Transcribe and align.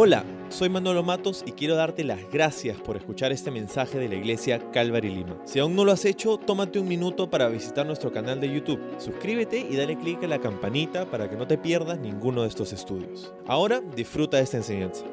Hola, 0.00 0.24
soy 0.48 0.68
Manolo 0.68 1.02
Matos 1.02 1.42
y 1.44 1.50
quiero 1.50 1.74
darte 1.74 2.04
las 2.04 2.20
gracias 2.30 2.80
por 2.80 2.96
escuchar 2.96 3.32
este 3.32 3.50
mensaje 3.50 3.98
de 3.98 4.08
la 4.08 4.14
iglesia 4.14 4.70
Calvary 4.70 5.08
Lima. 5.08 5.36
Si 5.44 5.58
aún 5.58 5.74
no 5.74 5.84
lo 5.84 5.90
has 5.90 6.04
hecho, 6.04 6.36
tómate 6.36 6.78
un 6.78 6.86
minuto 6.86 7.28
para 7.28 7.48
visitar 7.48 7.84
nuestro 7.84 8.12
canal 8.12 8.40
de 8.40 8.48
YouTube. 8.48 8.80
Suscríbete 9.00 9.58
y 9.58 9.74
dale 9.74 9.98
clic 9.98 10.22
a 10.22 10.28
la 10.28 10.38
campanita 10.38 11.10
para 11.10 11.28
que 11.28 11.34
no 11.34 11.48
te 11.48 11.58
pierdas 11.58 11.98
ninguno 11.98 12.42
de 12.42 12.48
estos 12.48 12.72
estudios. 12.72 13.32
Ahora 13.48 13.80
disfruta 13.80 14.36
de 14.36 14.44
esta 14.44 14.58
enseñanza. 14.58 15.04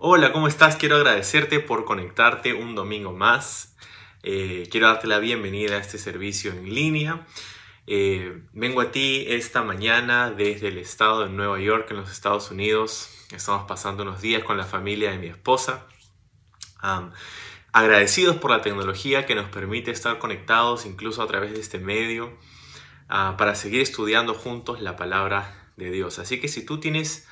Hola, 0.00 0.34
¿cómo 0.34 0.48
estás? 0.48 0.76
Quiero 0.76 0.96
agradecerte 0.96 1.58
por 1.58 1.86
conectarte 1.86 2.52
un 2.52 2.74
domingo 2.74 3.12
más. 3.12 3.74
Eh, 4.22 4.68
quiero 4.70 4.88
darte 4.88 5.06
la 5.06 5.18
bienvenida 5.18 5.76
a 5.76 5.78
este 5.78 5.96
servicio 5.96 6.50
en 6.50 6.74
línea. 6.74 7.26
Eh, 7.86 8.42
vengo 8.52 8.82
a 8.82 8.92
ti 8.92 9.24
esta 9.28 9.62
mañana 9.62 10.30
desde 10.30 10.68
el 10.68 10.76
estado 10.76 11.24
de 11.24 11.30
Nueva 11.30 11.58
York, 11.58 11.90
en 11.90 11.96
los 11.96 12.12
Estados 12.12 12.50
Unidos. 12.50 13.21
Estamos 13.34 13.64
pasando 13.66 14.02
unos 14.02 14.20
días 14.20 14.44
con 14.44 14.58
la 14.58 14.64
familia 14.66 15.10
de 15.10 15.18
mi 15.18 15.28
esposa. 15.28 15.86
agradecidos 17.72 18.36
por 18.36 18.50
la 18.50 18.60
tecnología 18.60 19.24
que 19.24 19.34
nos 19.34 19.48
permite 19.48 19.90
estar 19.90 20.18
conectados 20.18 20.84
incluso 20.84 21.22
a 21.22 21.26
través 21.26 21.52
de 21.52 21.60
este 21.60 21.78
medio 21.78 22.36
ah, 23.08 23.36
para 23.38 23.54
seguir 23.54 23.80
estudiando 23.80 24.34
juntos 24.34 24.82
la 24.82 24.96
palabra 24.96 25.72
de 25.78 25.90
Dios. 25.90 26.18
Así 26.18 26.40
que 26.40 26.48
si 26.48 26.66
tú 26.66 26.78
tienes 26.78 27.26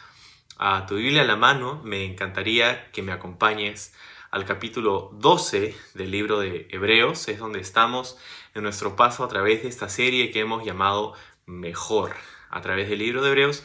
a 0.56 0.86
tu 0.86 0.96
Biblia 0.96 1.22
a 1.22 1.26
la 1.26 1.36
mano, 1.36 1.82
me 1.84 2.06
encantaría 2.06 2.90
que 2.92 3.02
me 3.02 3.12
acompañes 3.12 3.92
al 4.30 4.46
capítulo 4.46 5.10
12 5.12 5.76
del 5.92 6.10
libro 6.10 6.40
de 6.40 6.66
Hebreos. 6.70 7.28
Es 7.28 7.40
donde 7.40 7.60
estamos 7.60 8.16
en 8.54 8.62
nuestro 8.62 8.96
paso 8.96 9.22
a 9.22 9.28
través 9.28 9.64
de 9.64 9.68
esta 9.68 9.90
serie 9.90 10.30
que 10.30 10.40
hemos 10.40 10.64
llamado 10.64 11.12
Mejor, 11.44 12.14
a 12.48 12.62
través 12.62 12.88
del 12.88 13.00
libro 13.00 13.20
de 13.20 13.28
Hebreos 13.28 13.64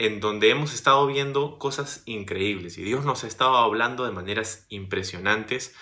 en 0.00 0.18
donde 0.18 0.48
hemos 0.48 0.72
estado 0.72 1.06
viendo 1.06 1.58
cosas 1.58 2.02
increíbles 2.06 2.78
y 2.78 2.82
Dios 2.82 3.04
nos 3.04 3.22
ha 3.22 3.26
estado 3.26 3.58
hablando 3.58 4.06
de 4.06 4.12
maneras 4.12 4.64
impresionantes 4.70 5.74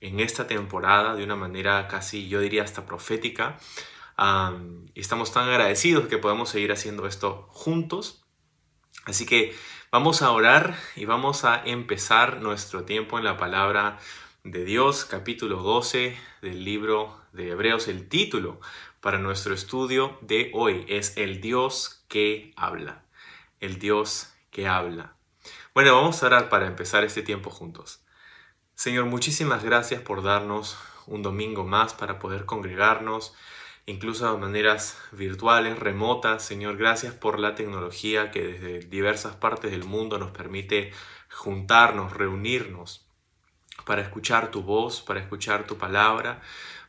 en 0.00 0.20
esta 0.20 0.46
temporada, 0.46 1.14
de 1.16 1.22
una 1.22 1.36
manera 1.36 1.86
casi, 1.86 2.28
yo 2.28 2.40
diría, 2.40 2.62
hasta 2.62 2.86
profética. 2.86 3.58
y 4.94 5.00
estamos 5.00 5.32
tan 5.34 5.50
agradecidos 5.50 6.08
que 6.08 6.16
podamos 6.16 6.48
seguir 6.48 6.72
haciendo 6.72 7.06
esto 7.06 7.46
juntos. 7.50 8.24
Así 9.04 9.26
que 9.26 9.54
vamos 9.92 10.22
a 10.22 10.30
orar 10.30 10.74
y 10.96 11.04
vamos 11.04 11.44
a 11.44 11.62
empezar 11.62 12.40
nuestro 12.40 12.84
tiempo 12.84 13.18
en 13.18 13.24
la 13.24 13.36
palabra 13.36 13.98
de 14.44 14.64
Dios, 14.64 15.04
capítulo 15.04 15.62
12 15.62 16.16
del 16.40 16.64
libro 16.64 17.20
de 17.34 17.50
Hebreos. 17.50 17.86
El 17.88 18.08
título 18.08 18.60
para 19.00 19.18
nuestro 19.18 19.52
estudio 19.52 20.16
de 20.22 20.50
hoy 20.54 20.86
es 20.88 21.18
El 21.18 21.42
Dios 21.42 22.06
que 22.08 22.54
habla 22.56 23.04
el 23.60 23.78
Dios 23.78 24.32
que 24.50 24.68
habla. 24.68 25.14
Bueno, 25.74 25.94
vamos 25.94 26.22
a 26.22 26.26
orar 26.26 26.48
para 26.48 26.66
empezar 26.66 27.04
este 27.04 27.22
tiempo 27.22 27.50
juntos. 27.50 28.02
Señor, 28.74 29.06
muchísimas 29.06 29.64
gracias 29.64 30.00
por 30.02 30.22
darnos 30.22 30.78
un 31.06 31.22
domingo 31.22 31.64
más 31.64 31.94
para 31.94 32.18
poder 32.18 32.44
congregarnos, 32.44 33.34
incluso 33.86 34.30
de 34.30 34.38
maneras 34.38 34.98
virtuales, 35.12 35.78
remotas. 35.78 36.44
Señor, 36.44 36.76
gracias 36.76 37.14
por 37.14 37.38
la 37.38 37.54
tecnología 37.54 38.30
que 38.30 38.42
desde 38.42 38.78
diversas 38.80 39.36
partes 39.36 39.70
del 39.70 39.84
mundo 39.84 40.18
nos 40.18 40.30
permite 40.30 40.92
juntarnos, 41.30 42.12
reunirnos 42.12 43.06
para 43.84 44.02
escuchar 44.02 44.50
tu 44.50 44.62
voz, 44.62 45.00
para 45.00 45.20
escuchar 45.20 45.66
tu 45.66 45.78
palabra, 45.78 46.40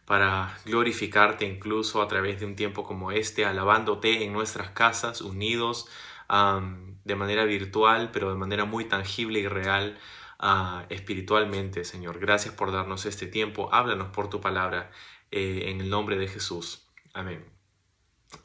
para 0.05 0.57
glorificarte 0.65 1.45
incluso 1.45 2.01
a 2.01 2.07
través 2.07 2.39
de 2.39 2.45
un 2.45 2.55
tiempo 2.55 2.83
como 2.83 3.11
este, 3.11 3.45
alabándote 3.45 4.23
en 4.23 4.33
nuestras 4.33 4.71
casas, 4.71 5.21
unidos 5.21 5.87
de 6.29 7.15
manera 7.15 7.43
virtual, 7.45 8.11
pero 8.11 8.29
de 8.29 8.37
manera 8.37 8.65
muy 8.65 8.85
tangible 8.85 9.39
y 9.39 9.47
real 9.47 9.97
ah, 10.37 10.85
espiritualmente, 10.89 11.83
Señor. 11.83 12.19
Gracias 12.19 12.53
por 12.53 12.71
darnos 12.71 13.05
este 13.05 13.27
tiempo. 13.27 13.69
Háblanos 13.73 14.09
por 14.09 14.29
tu 14.29 14.39
palabra 14.39 14.91
eh, 15.31 15.65
en 15.67 15.81
el 15.81 15.89
nombre 15.89 16.17
de 16.17 16.27
Jesús. 16.27 16.87
Amén. 17.13 17.45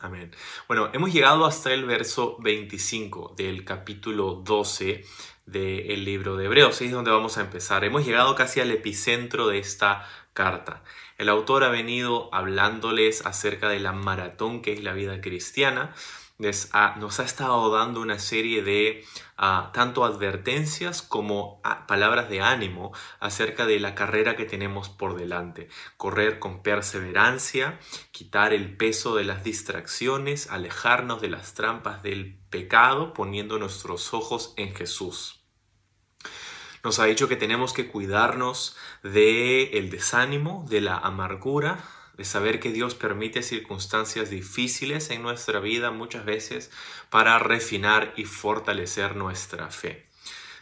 Amén. 0.00 0.30
Bueno, 0.66 0.88
hemos 0.94 1.12
llegado 1.12 1.44
hasta 1.44 1.72
el 1.72 1.84
verso 1.84 2.38
25 2.40 3.34
del 3.36 3.64
capítulo 3.64 4.42
12 4.42 5.04
del 5.44 6.04
libro 6.04 6.36
de 6.36 6.46
Hebreos, 6.46 6.80
es 6.80 6.90
donde 6.90 7.10
vamos 7.10 7.36
a 7.36 7.42
empezar. 7.42 7.84
Hemos 7.84 8.06
llegado 8.06 8.34
casi 8.34 8.60
al 8.60 8.70
epicentro 8.70 9.46
de 9.46 9.58
esta 9.58 10.08
carta. 10.32 10.82
El 11.18 11.28
autor 11.28 11.64
ha 11.64 11.68
venido 11.68 12.30
hablándoles 12.32 13.26
acerca 13.26 13.68
de 13.68 13.78
la 13.78 13.92
maratón 13.92 14.62
que 14.62 14.72
es 14.72 14.82
la 14.82 14.94
vida 14.94 15.20
cristiana 15.20 15.94
nos 16.96 17.20
ha 17.20 17.24
estado 17.24 17.70
dando 17.70 18.00
una 18.00 18.18
serie 18.18 18.62
de 18.62 19.04
ah, 19.36 19.70
tanto 19.72 20.04
advertencias 20.04 21.02
como 21.02 21.60
ah, 21.64 21.86
palabras 21.86 22.28
de 22.28 22.40
ánimo 22.40 22.92
acerca 23.20 23.66
de 23.66 23.80
la 23.80 23.94
carrera 23.94 24.36
que 24.36 24.44
tenemos 24.44 24.88
por 24.88 25.16
delante. 25.16 25.68
Correr 25.96 26.38
con 26.38 26.62
perseverancia, 26.62 27.78
quitar 28.12 28.52
el 28.52 28.76
peso 28.76 29.14
de 29.16 29.24
las 29.24 29.44
distracciones, 29.44 30.50
alejarnos 30.50 31.20
de 31.20 31.28
las 31.28 31.54
trampas 31.54 32.02
del 32.02 32.38
pecado 32.50 33.14
poniendo 33.14 33.58
nuestros 33.58 34.14
ojos 34.14 34.54
en 34.56 34.74
Jesús. 34.74 35.44
Nos 36.84 36.98
ha 36.98 37.06
dicho 37.06 37.28
que 37.28 37.36
tenemos 37.36 37.72
que 37.72 37.88
cuidarnos 37.88 38.76
del 39.02 39.70
el 39.72 39.88
desánimo, 39.88 40.66
de 40.68 40.82
la 40.82 40.98
amargura, 40.98 41.82
de 42.16 42.24
saber 42.24 42.60
que 42.60 42.72
Dios 42.72 42.94
permite 42.94 43.42
circunstancias 43.42 44.30
difíciles 44.30 45.10
en 45.10 45.22
nuestra 45.22 45.60
vida 45.60 45.90
muchas 45.90 46.24
veces 46.24 46.70
para 47.10 47.38
refinar 47.38 48.12
y 48.16 48.24
fortalecer 48.24 49.16
nuestra 49.16 49.70
fe. 49.70 50.06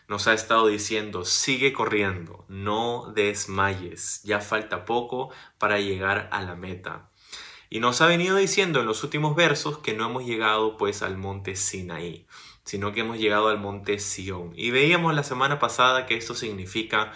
Nos 0.09 0.27
ha 0.27 0.35
estado 0.35 0.67
diciendo, 0.67 1.25
sigue 1.25 1.73
corriendo, 1.73 2.45
no 2.49 3.13
desmayes, 3.15 4.23
ya 4.25 4.41
falta 4.41 4.85
poco 4.85 5.31
para 5.59 5.81
llegar 5.81 6.29
a 6.33 6.43
la 6.43 6.57
meta. 6.57 7.09
Y 7.71 7.81
nos 7.81 8.03
ha 8.03 8.07
venido 8.07 8.37
diciendo 8.37 8.81
en 8.81 8.87
los 8.87 9.03
últimos 9.05 9.35
versos 9.35 9.79
que 9.79 9.95
no 9.95 10.07
hemos 10.07 10.27
llegado 10.27 10.77
pues 10.77 11.03
al 11.03 11.17
monte 11.17 11.57
Sinaí, 11.57 12.27
sino 12.65 12.93
que 12.93 13.01
hemos 13.01 13.19
llegado 13.19 13.49
al 13.49 13.59
monte 13.59 13.99
Sión. 13.99 14.53
Y 14.55 14.71
veíamos 14.71 15.15
la 15.15 15.25
semana 15.25 15.59
pasada 15.59 16.05
que 16.05 16.17
esto 16.17 16.35
significa 16.35 17.13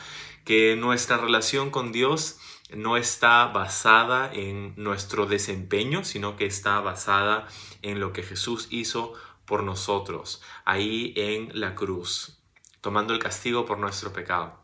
que 0.47 0.77
nuestra 0.77 1.19
relación 1.19 1.71
con 1.71 1.93
Dios 1.93 2.39
no 2.75 2.97
está 2.97 3.47
basada 3.47 4.33
en 4.33 4.75
nuestro 4.77 5.27
desempeño, 5.27 6.05
sino 6.05 6.37
que 6.37 6.47
está 6.47 6.81
basada 6.81 7.47
en 7.83 8.01
lo 8.01 8.13
que 8.13 8.23
Jesús 8.23 8.69
hizo 8.71 9.15
por 9.45 9.63
nosotros, 9.63 10.43
ahí 10.65 11.13
en 11.17 11.59
la 11.59 11.75
cruz, 11.75 12.43
tomando 12.81 13.15
el 13.15 13.21
castigo 13.21 13.65
por 13.65 13.79
nuestro 13.79 14.13
pecado. 14.13 14.61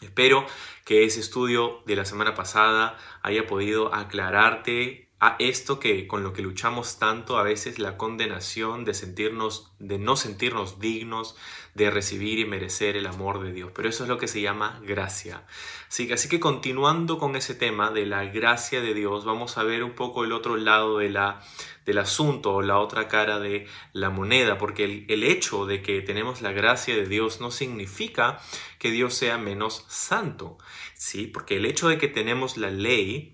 Espero 0.00 0.46
que 0.84 1.04
ese 1.04 1.20
estudio 1.20 1.82
de 1.86 1.96
la 1.96 2.04
semana 2.04 2.34
pasada 2.34 2.98
haya 3.22 3.46
podido 3.46 3.94
aclararte 3.94 5.10
a 5.24 5.36
esto 5.38 5.80
que 5.80 6.06
con 6.06 6.22
lo 6.22 6.34
que 6.34 6.42
luchamos 6.42 6.98
tanto 6.98 7.38
a 7.38 7.42
veces 7.42 7.78
la 7.78 7.96
condenación 7.96 8.84
de 8.84 8.92
sentirnos 8.92 9.72
de 9.78 9.98
no 9.98 10.16
sentirnos 10.16 10.80
dignos 10.80 11.34
de 11.74 11.90
recibir 11.90 12.38
y 12.38 12.44
merecer 12.44 12.94
el 12.94 13.06
amor 13.06 13.42
de 13.42 13.52
Dios. 13.52 13.72
Pero 13.74 13.88
eso 13.88 14.04
es 14.04 14.08
lo 14.10 14.18
que 14.18 14.28
se 14.28 14.42
llama 14.42 14.80
gracia. 14.84 15.46
Así 15.88 16.06
que 16.06 16.12
así 16.12 16.28
que 16.28 16.40
continuando 16.40 17.18
con 17.18 17.36
ese 17.36 17.54
tema 17.54 17.90
de 17.90 18.04
la 18.04 18.26
gracia 18.26 18.82
de 18.82 18.92
Dios 18.92 19.24
vamos 19.24 19.56
a 19.56 19.62
ver 19.62 19.82
un 19.82 19.92
poco 19.92 20.24
el 20.24 20.32
otro 20.32 20.58
lado 20.58 20.98
de 20.98 21.08
la 21.08 21.40
del 21.86 21.98
asunto 21.98 22.52
o 22.52 22.62
la 22.62 22.78
otra 22.78 23.08
cara 23.08 23.38
de 23.40 23.66
la 23.92 24.10
moneda 24.10 24.58
porque 24.58 24.84
el, 24.84 25.06
el 25.08 25.22
hecho 25.22 25.64
de 25.64 25.80
que 25.80 26.02
tenemos 26.02 26.42
la 26.42 26.52
gracia 26.52 26.94
de 26.94 27.06
Dios 27.06 27.40
no 27.40 27.50
significa 27.50 28.40
que 28.78 28.90
Dios 28.90 29.14
sea 29.14 29.38
menos 29.38 29.86
santo. 29.88 30.58
Sí 30.92 31.26
porque 31.26 31.56
el 31.56 31.64
hecho 31.64 31.88
de 31.88 31.96
que 31.96 32.08
tenemos 32.08 32.58
la 32.58 32.70
ley 32.70 33.33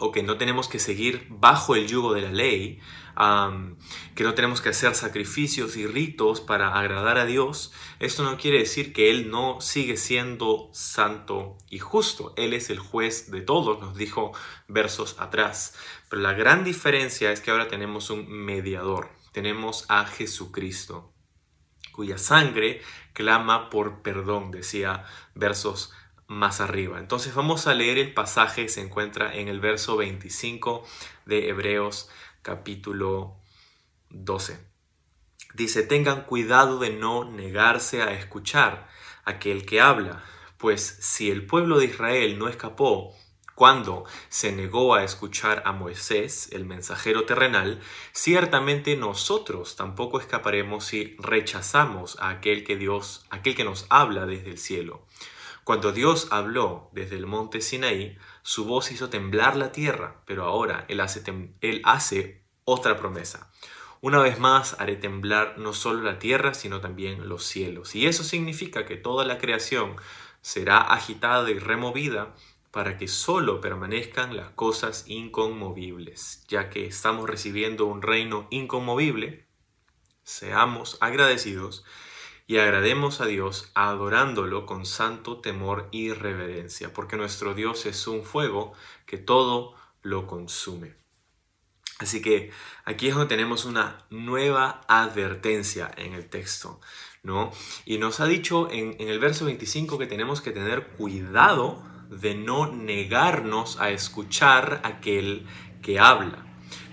o 0.00 0.10
que 0.10 0.22
no 0.22 0.36
tenemos 0.36 0.68
que 0.68 0.78
seguir 0.78 1.26
bajo 1.30 1.76
el 1.76 1.86
yugo 1.86 2.14
de 2.14 2.22
la 2.22 2.32
ley, 2.32 2.80
que 4.16 4.24
no 4.24 4.34
tenemos 4.34 4.60
que 4.60 4.70
hacer 4.70 4.94
sacrificios 4.96 5.76
y 5.76 5.86
ritos 5.86 6.40
para 6.40 6.76
agradar 6.76 7.16
a 7.16 7.26
Dios, 7.26 7.72
esto 8.00 8.24
no 8.24 8.36
quiere 8.36 8.58
decir 8.58 8.92
que 8.92 9.10
Él 9.10 9.30
no 9.30 9.60
sigue 9.60 9.96
siendo 9.96 10.68
santo 10.72 11.56
y 11.70 11.78
justo. 11.78 12.34
Él 12.36 12.54
es 12.54 12.70
el 12.70 12.80
juez 12.80 13.30
de 13.30 13.40
todos, 13.40 13.80
nos 13.80 13.96
dijo 13.96 14.32
versos 14.66 15.16
atrás. 15.20 15.74
Pero 16.08 16.22
la 16.22 16.32
gran 16.32 16.64
diferencia 16.64 17.30
es 17.30 17.40
que 17.40 17.52
ahora 17.52 17.68
tenemos 17.68 18.10
un 18.10 18.28
mediador, 18.28 19.10
tenemos 19.32 19.84
a 19.88 20.06
Jesucristo, 20.06 21.12
cuya 21.92 22.18
sangre 22.18 22.82
clama 23.12 23.70
por 23.70 24.02
perdón, 24.02 24.50
decía 24.50 25.04
versos 25.36 25.92
más 26.26 26.60
arriba. 26.60 26.98
Entonces 26.98 27.34
vamos 27.34 27.66
a 27.66 27.74
leer 27.74 27.98
el 27.98 28.14
pasaje, 28.14 28.68
se 28.68 28.80
encuentra 28.80 29.34
en 29.34 29.48
el 29.48 29.60
verso 29.60 29.96
25 29.96 30.84
de 31.26 31.48
Hebreos 31.48 32.10
capítulo 32.42 33.36
12. 34.10 34.58
Dice, 35.54 35.82
tengan 35.82 36.22
cuidado 36.22 36.78
de 36.78 36.90
no 36.90 37.24
negarse 37.24 38.02
a 38.02 38.12
escuchar 38.12 38.88
aquel 39.24 39.64
que 39.64 39.80
habla, 39.80 40.24
pues 40.58 40.82
si 40.82 41.30
el 41.30 41.46
pueblo 41.46 41.78
de 41.78 41.86
Israel 41.86 42.38
no 42.38 42.48
escapó, 42.48 43.14
cuando 43.54 44.04
se 44.28 44.50
negó 44.50 44.94
a 44.94 45.04
escuchar 45.04 45.62
a 45.64 45.72
Moisés, 45.72 46.48
el 46.50 46.64
mensajero 46.64 47.24
terrenal, 47.24 47.80
ciertamente 48.12 48.96
nosotros 48.96 49.76
tampoco 49.76 50.18
escaparemos 50.18 50.86
si 50.86 51.16
rechazamos 51.20 52.18
a 52.18 52.30
aquel 52.30 52.64
que 52.64 52.76
Dios, 52.76 53.24
aquel 53.30 53.54
que 53.54 53.62
nos 53.62 53.86
habla 53.90 54.26
desde 54.26 54.50
el 54.50 54.58
cielo. 54.58 55.06
Cuando 55.64 55.92
Dios 55.92 56.28
habló 56.30 56.90
desde 56.92 57.16
el 57.16 57.26
monte 57.26 57.62
Sinaí, 57.62 58.18
su 58.42 58.66
voz 58.66 58.92
hizo 58.92 59.08
temblar 59.08 59.56
la 59.56 59.72
tierra, 59.72 60.20
pero 60.26 60.44
ahora 60.44 60.84
él 60.88 61.00
hace, 61.00 61.22
hace 61.84 62.44
otra 62.64 62.98
promesa. 62.98 63.50
Una 64.02 64.18
vez 64.18 64.38
más 64.38 64.78
haré 64.78 64.96
temblar 64.96 65.56
no 65.56 65.72
solo 65.72 66.02
la 66.02 66.18
tierra, 66.18 66.52
sino 66.52 66.82
también 66.82 67.30
los 67.30 67.44
cielos. 67.44 67.94
Y 67.94 68.06
eso 68.06 68.22
significa 68.22 68.84
que 68.84 68.96
toda 68.96 69.24
la 69.24 69.38
creación 69.38 69.96
será 70.42 70.76
agitada 70.76 71.50
y 71.50 71.58
removida 71.58 72.34
para 72.70 72.98
que 72.98 73.08
solo 73.08 73.62
permanezcan 73.62 74.36
las 74.36 74.50
cosas 74.50 75.04
inconmovibles, 75.06 76.44
ya 76.46 76.68
que 76.68 76.84
estamos 76.84 77.30
recibiendo 77.30 77.86
un 77.86 78.02
reino 78.02 78.48
inconmovible. 78.50 79.46
Seamos 80.24 80.98
agradecidos 81.00 81.86
y 82.46 82.58
agrademos 82.58 83.20
a 83.20 83.26
Dios 83.26 83.70
adorándolo 83.74 84.66
con 84.66 84.84
santo 84.84 85.40
temor 85.40 85.88
y 85.92 86.12
reverencia, 86.12 86.92
porque 86.92 87.16
nuestro 87.16 87.54
Dios 87.54 87.86
es 87.86 88.06
un 88.06 88.22
fuego 88.22 88.74
que 89.06 89.18
todo 89.18 89.74
lo 90.02 90.26
consume. 90.26 90.94
Así 91.98 92.20
que 92.20 92.50
aquí 92.84 93.08
es 93.08 93.14
donde 93.14 93.34
tenemos 93.34 93.64
una 93.64 94.04
nueva 94.10 94.82
advertencia 94.88 95.90
en 95.96 96.12
el 96.12 96.28
texto, 96.28 96.80
¿no? 97.22 97.52
Y 97.86 97.98
nos 97.98 98.20
ha 98.20 98.26
dicho 98.26 98.70
en, 98.70 98.96
en 98.98 99.08
el 99.08 99.20
verso 99.20 99.44
25 99.44 99.96
que 99.96 100.06
tenemos 100.06 100.40
que 100.40 100.50
tener 100.50 100.88
cuidado 100.88 101.82
de 102.10 102.34
no 102.34 102.70
negarnos 102.70 103.80
a 103.80 103.90
escuchar 103.90 104.80
aquel 104.84 105.46
que 105.82 105.98
habla. 105.98 106.43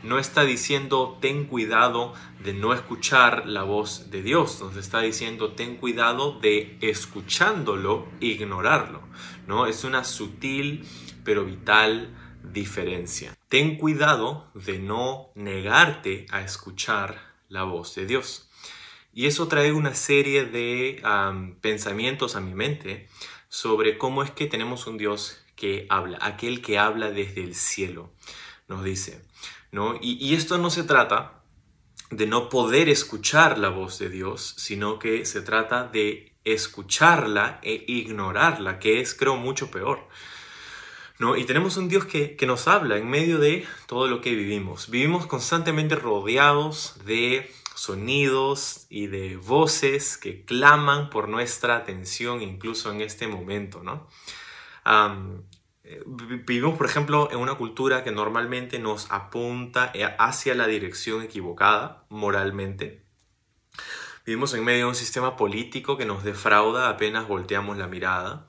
No 0.04 0.18
está 0.18 0.44
diciendo 0.44 1.18
ten 1.22 1.46
cuidado 1.46 2.14
de 2.44 2.54
no 2.54 2.74
escuchar 2.74 3.46
la 3.46 3.64
voz 3.64 4.10
de 4.10 4.24
Dios, 4.24 4.60
nos 4.60 4.76
está 4.76 5.02
diciendo 5.02 5.52
ten 5.52 5.78
cuidado 5.78 6.40
de 6.40 6.78
escuchándolo 6.82 8.08
ignorarlo. 8.20 9.02
¿no? 9.48 9.68
Es 9.68 9.84
una 9.84 10.04
sutil 10.04 10.88
pero 11.24 11.46
vital 11.46 12.10
diferencia. 12.44 13.38
Ten 13.48 13.78
cuidado 13.78 14.50
de 14.56 14.80
no 14.80 15.30
negarte 15.36 16.26
a 16.32 16.42
escuchar 16.42 17.22
la 17.48 17.64
voz 17.64 17.94
de 17.96 18.06
Dios. 18.06 18.50
Y 19.14 19.28
eso 19.28 19.48
trae 19.48 19.74
una 19.74 19.94
serie 19.94 20.46
de 20.46 21.04
pensamientos 21.60 22.36
a 22.36 22.42
mi 22.42 22.56
mente 22.56 23.08
sobre 23.50 23.98
cómo 23.98 24.24
es 24.24 24.32
que 24.32 24.48
tenemos 24.48 24.88
un 24.88 24.98
Dios 24.98 25.44
que 25.56 25.86
habla, 25.90 26.18
aquel 26.22 26.62
que 26.62 26.80
habla 26.80 27.12
desde 27.12 27.44
el 27.44 27.54
cielo, 27.54 28.10
nos 28.68 28.84
dice. 28.84 29.22
Y, 30.02 30.36
esto 30.36 30.58
no 30.58 30.70
se 30.70 30.84
trata 30.84 31.44
de 32.10 32.28
no 32.28 32.50
poder 32.50 32.90
escuchar 32.90 33.58
la 33.58 33.70
voz 33.70 34.00
de 34.00 34.10
Dios, 34.10 34.54
sino 34.58 35.00
que 35.00 35.26
se 35.26 35.42
trata 35.42 35.86
de 35.86 36.34
escucharla 36.44 37.60
e 37.64 37.86
ignorarla, 37.88 38.80
que 38.80 39.00
es 39.00 39.14
creo 39.14 39.38
mucho 39.38 39.72
peor. 39.72 40.08
¿No? 41.20 41.38
Y 41.38 41.46
tenemos 41.46 41.78
un 41.78 41.88
Dios 41.88 42.06
que, 42.06 42.36
que, 42.36 42.48
nos 42.48 42.68
habla 42.68 42.98
en 42.98 43.08
medio 43.08 43.38
de 43.38 43.66
todo 43.86 44.08
lo 44.08 44.22
que 44.22 44.34
vivimos. 44.34 44.90
Vivimos 44.90 45.28
constantemente 45.28 45.96
rodeados 45.96 46.96
de 47.06 47.52
sonidos 47.76 48.88
y 48.90 49.08
de 49.08 49.38
voces 49.38 50.18
que 50.18 50.44
claman 50.44 51.12
por 51.12 51.30
nuestra 51.30 51.78
atención 51.78 52.42
incluso 52.42 52.92
en 52.92 53.02
este 53.02 53.28
momento, 53.28 53.84
¿no? 53.84 54.08
Vivimos, 56.06 56.78
por 56.78 56.86
ejemplo, 56.86 57.30
en 57.32 57.40
una 57.40 57.56
cultura 57.56 58.04
que 58.04 58.12
normalmente 58.12 58.80
nos 58.80 59.12
apunta 59.12 59.92
eh, 59.94 60.08
hacia 60.20 60.56
la 60.56 60.68
dirección 60.68 61.22
equivocada 61.22 62.06
moralmente. 62.10 63.06
Vivimos 64.26 64.54
en 64.54 64.64
medio 64.64 64.86
de 64.86 64.90
un 64.90 64.96
sistema 64.96 65.36
político 65.36 65.98
que 65.98 66.06
nos 66.06 66.24
defrauda 66.24 66.90
apenas 66.90 67.28
volteamos 67.28 67.78
la 67.78 67.88
mirada. 67.88 68.48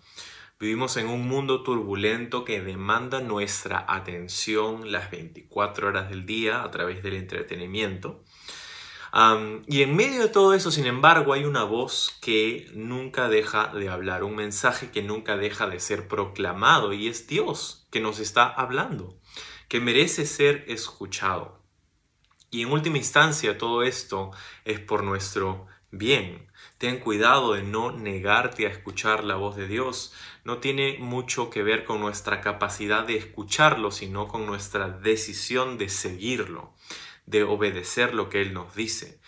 Vivimos 0.60 0.96
en 0.96 1.08
un 1.08 1.26
mundo 1.26 1.62
turbulento 1.62 2.44
que 2.44 2.60
demanda 2.60 3.20
nuestra 3.20 3.84
atención 3.88 4.92
las 4.92 5.10
24 5.10 5.88
horas 5.88 6.08
del 6.08 6.24
día 6.26 6.62
a 6.62 6.70
través 6.70 7.02
del 7.02 7.14
entretenimiento 7.14 8.22
y 9.66 9.82
en 9.82 9.94
medio 9.94 10.22
de 10.22 10.28
todo 10.28 10.54
eso, 10.54 10.70
sin 10.70 10.86
embargo, 10.86 11.34
hay 11.34 11.44
una 11.44 11.64
voz 11.64 12.16
que 12.22 12.70
nunca 12.72 13.28
deja 13.28 13.68
de 13.68 13.90
hablar, 13.90 14.24
un 14.24 14.36
mensaje 14.36 14.90
que 14.90 15.02
nunca 15.02 15.36
deja 15.36 15.66
de 15.66 15.80
ser 15.80 16.08
proclamado 16.08 16.94
y 16.94 17.08
es 17.08 17.26
Dios 17.26 17.86
que 17.90 18.00
nos 18.00 18.20
está 18.20 18.46
hablando, 18.46 19.18
que 19.68 19.80
merece 19.80 20.24
ser 20.24 20.64
escuchado. 20.66 21.60
Y 22.50 22.62
en 22.62 22.72
última 22.72 22.96
instancia, 22.96 23.58
todo 23.58 23.82
esto 23.82 24.30
es 24.64 24.80
por 24.80 25.04
nuestro 25.04 25.66
bien. 25.90 26.50
Ten 26.78 26.98
cuidado 26.98 27.52
de 27.52 27.62
no 27.62 27.92
negarte 27.92 28.66
a 28.66 28.70
escuchar 28.70 29.24
la 29.24 29.36
voz 29.36 29.56
de 29.56 29.68
Dios. 29.68 30.14
No 30.44 30.58
tiene 30.58 30.96
mucho 30.98 31.50
que 31.50 31.62
ver 31.62 31.84
con 31.84 32.00
nuestra 32.00 32.40
capacidad 32.40 33.06
de 33.06 33.16
escucharlo, 33.16 33.90
sino 33.90 34.26
con 34.26 34.46
nuestra 34.46 34.88
decisión 34.88 35.76
de 35.76 35.90
seguirlo 35.90 36.72
de 37.26 37.42
obedecer 37.44 38.14
lo 38.14 38.28
que 38.28 38.42
Él 38.42 38.52
nos 38.52 38.74
dice. 38.74 39.20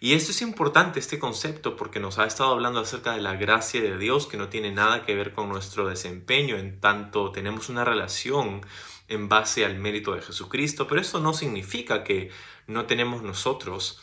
Y 0.00 0.12
esto 0.12 0.30
es 0.30 0.42
importante, 0.42 1.00
este 1.00 1.18
concepto, 1.18 1.74
porque 1.76 1.98
nos 1.98 2.18
ha 2.18 2.26
estado 2.26 2.50
hablando 2.50 2.78
acerca 2.78 3.14
de 3.14 3.20
la 3.20 3.34
gracia 3.34 3.80
de 3.80 3.98
Dios, 3.98 4.28
que 4.28 4.36
no 4.36 4.48
tiene 4.48 4.70
nada 4.70 5.04
que 5.04 5.16
ver 5.16 5.32
con 5.32 5.48
nuestro 5.48 5.88
desempeño, 5.88 6.56
en 6.56 6.80
tanto 6.80 7.32
tenemos 7.32 7.68
una 7.68 7.84
relación 7.84 8.60
en 9.08 9.28
base 9.28 9.64
al 9.64 9.76
mérito 9.78 10.14
de 10.14 10.22
Jesucristo, 10.22 10.86
pero 10.86 11.00
eso 11.00 11.18
no 11.18 11.32
significa 11.32 12.04
que 12.04 12.30
no 12.66 12.86
tenemos 12.86 13.22
nosotros 13.22 14.00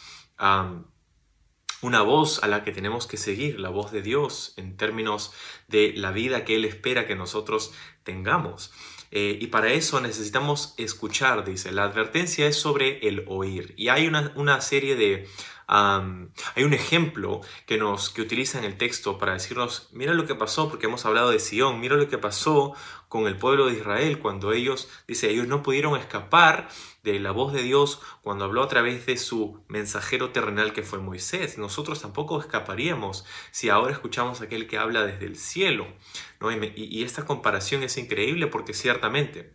una 1.81 2.01
voz 2.01 2.43
a 2.43 2.47
la 2.47 2.63
que 2.63 2.73
tenemos 2.73 3.07
que 3.07 3.17
seguir, 3.17 3.59
la 3.59 3.69
voz 3.69 3.91
de 3.91 4.01
Dios, 4.01 4.53
en 4.57 4.75
términos 4.75 5.31
de 5.67 5.93
la 5.95 6.11
vida 6.11 6.43
que 6.43 6.55
Él 6.55 6.65
espera 6.65 7.07
que 7.07 7.15
nosotros 7.15 7.73
tengamos. 8.03 8.73
Eh, 9.17 9.37
y 9.39 9.47
para 9.47 9.71
eso 9.71 10.01
necesitamos 10.01 10.73
escuchar, 10.75 11.45
dice. 11.45 11.71
La 11.71 11.85
advertencia 11.85 12.47
es 12.47 12.57
sobre 12.57 13.07
el 13.07 13.23
oír. 13.29 13.73
Y 13.77 13.87
hay 13.87 14.07
una, 14.07 14.33
una 14.35 14.59
serie 14.59 14.97
de 14.97 15.25
hay 15.67 16.63
un 16.63 16.73
ejemplo 16.73 17.41
que 17.65 17.77
nos 17.77 18.09
que 18.09 18.21
utiliza 18.21 18.59
en 18.59 18.65
el 18.65 18.77
texto 18.77 19.17
para 19.17 19.33
decirnos, 19.33 19.89
mira 19.91 20.13
lo 20.13 20.25
que 20.25 20.35
pasó, 20.35 20.69
porque 20.69 20.85
hemos 20.85 21.05
hablado 21.05 21.31
de 21.31 21.39
Sion, 21.39 21.79
mira 21.79 21.95
lo 21.95 22.07
que 22.07 22.17
pasó 22.17 22.73
con 23.09 23.27
el 23.27 23.37
pueblo 23.37 23.67
de 23.67 23.73
Israel 23.73 24.19
cuando 24.19 24.51
ellos, 24.51 24.89
dice, 25.07 25.29
ellos 25.29 25.47
no 25.47 25.63
pudieron 25.63 25.97
escapar 25.97 26.69
de 27.03 27.19
la 27.19 27.31
voz 27.31 27.53
de 27.53 27.63
Dios 27.63 28.01
cuando 28.21 28.45
habló 28.45 28.63
a 28.63 28.67
través 28.67 29.05
de 29.05 29.17
su 29.17 29.63
mensajero 29.67 30.31
terrenal 30.31 30.73
que 30.73 30.83
fue 30.83 30.99
Moisés. 30.99 31.57
Nosotros 31.57 32.01
tampoco 32.01 32.39
escaparíamos 32.39 33.25
si 33.51 33.69
ahora 33.69 33.93
escuchamos 33.93 34.41
a 34.41 34.45
aquel 34.45 34.67
que 34.67 34.77
habla 34.77 35.05
desde 35.05 35.25
el 35.25 35.37
cielo. 35.37 35.87
y 36.75 37.03
esta 37.03 37.25
comparación 37.25 37.83
es 37.83 37.97
increíble 37.97 38.47
porque 38.47 38.73
ciertamente 38.73 39.53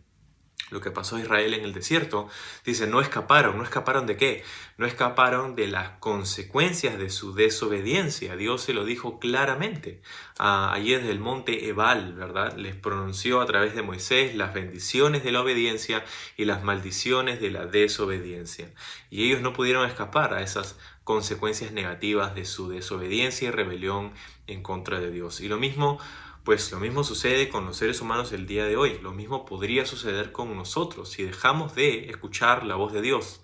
lo 0.71 0.81
que 0.81 0.89
pasó 0.89 1.17
a 1.17 1.19
Israel 1.19 1.53
en 1.53 1.63
el 1.63 1.73
desierto, 1.73 2.29
dice, 2.65 2.87
no 2.87 3.01
escaparon, 3.01 3.57
no 3.57 3.63
escaparon 3.63 4.07
de 4.07 4.17
qué? 4.17 4.43
No 4.77 4.87
escaparon 4.87 5.55
de 5.55 5.67
las 5.67 5.91
consecuencias 5.99 6.97
de 6.97 7.09
su 7.09 7.33
desobediencia. 7.33 8.35
Dios 8.37 8.63
se 8.63 8.73
lo 8.73 8.85
dijo 8.85 9.19
claramente. 9.19 10.01
Ah, 10.39 10.71
allí 10.73 10.95
desde 10.95 11.11
el 11.11 11.19
monte 11.19 11.67
Ebal, 11.67 12.13
¿verdad? 12.13 12.55
Les 12.55 12.75
pronunció 12.75 13.41
a 13.41 13.45
través 13.45 13.75
de 13.75 13.81
Moisés 13.81 14.33
las 14.33 14.53
bendiciones 14.53 15.23
de 15.23 15.33
la 15.33 15.41
obediencia 15.41 16.05
y 16.37 16.45
las 16.45 16.63
maldiciones 16.63 17.41
de 17.41 17.51
la 17.51 17.65
desobediencia. 17.65 18.73
Y 19.09 19.25
ellos 19.25 19.41
no 19.41 19.51
pudieron 19.53 19.85
escapar 19.87 20.33
a 20.33 20.41
esas 20.41 20.77
consecuencias 21.03 21.73
negativas 21.73 22.33
de 22.33 22.45
su 22.45 22.69
desobediencia 22.69 23.49
y 23.49 23.51
rebelión 23.51 24.13
en 24.47 24.63
contra 24.63 25.01
de 25.01 25.11
Dios. 25.11 25.41
Y 25.41 25.49
lo 25.49 25.57
mismo 25.57 25.99
pues 26.43 26.71
lo 26.71 26.79
mismo 26.79 27.03
sucede 27.03 27.49
con 27.49 27.65
los 27.65 27.77
seres 27.77 28.01
humanos 28.01 28.31
el 28.31 28.47
día 28.47 28.65
de 28.65 28.77
hoy, 28.77 28.99
lo 29.01 29.11
mismo 29.11 29.45
podría 29.45 29.85
suceder 29.85 30.31
con 30.31 30.55
nosotros 30.55 31.09
si 31.09 31.23
dejamos 31.23 31.75
de 31.75 32.09
escuchar 32.09 32.65
la 32.65 32.75
voz 32.75 32.93
de 32.93 33.01
Dios, 33.01 33.41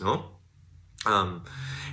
¿no? 0.00 0.36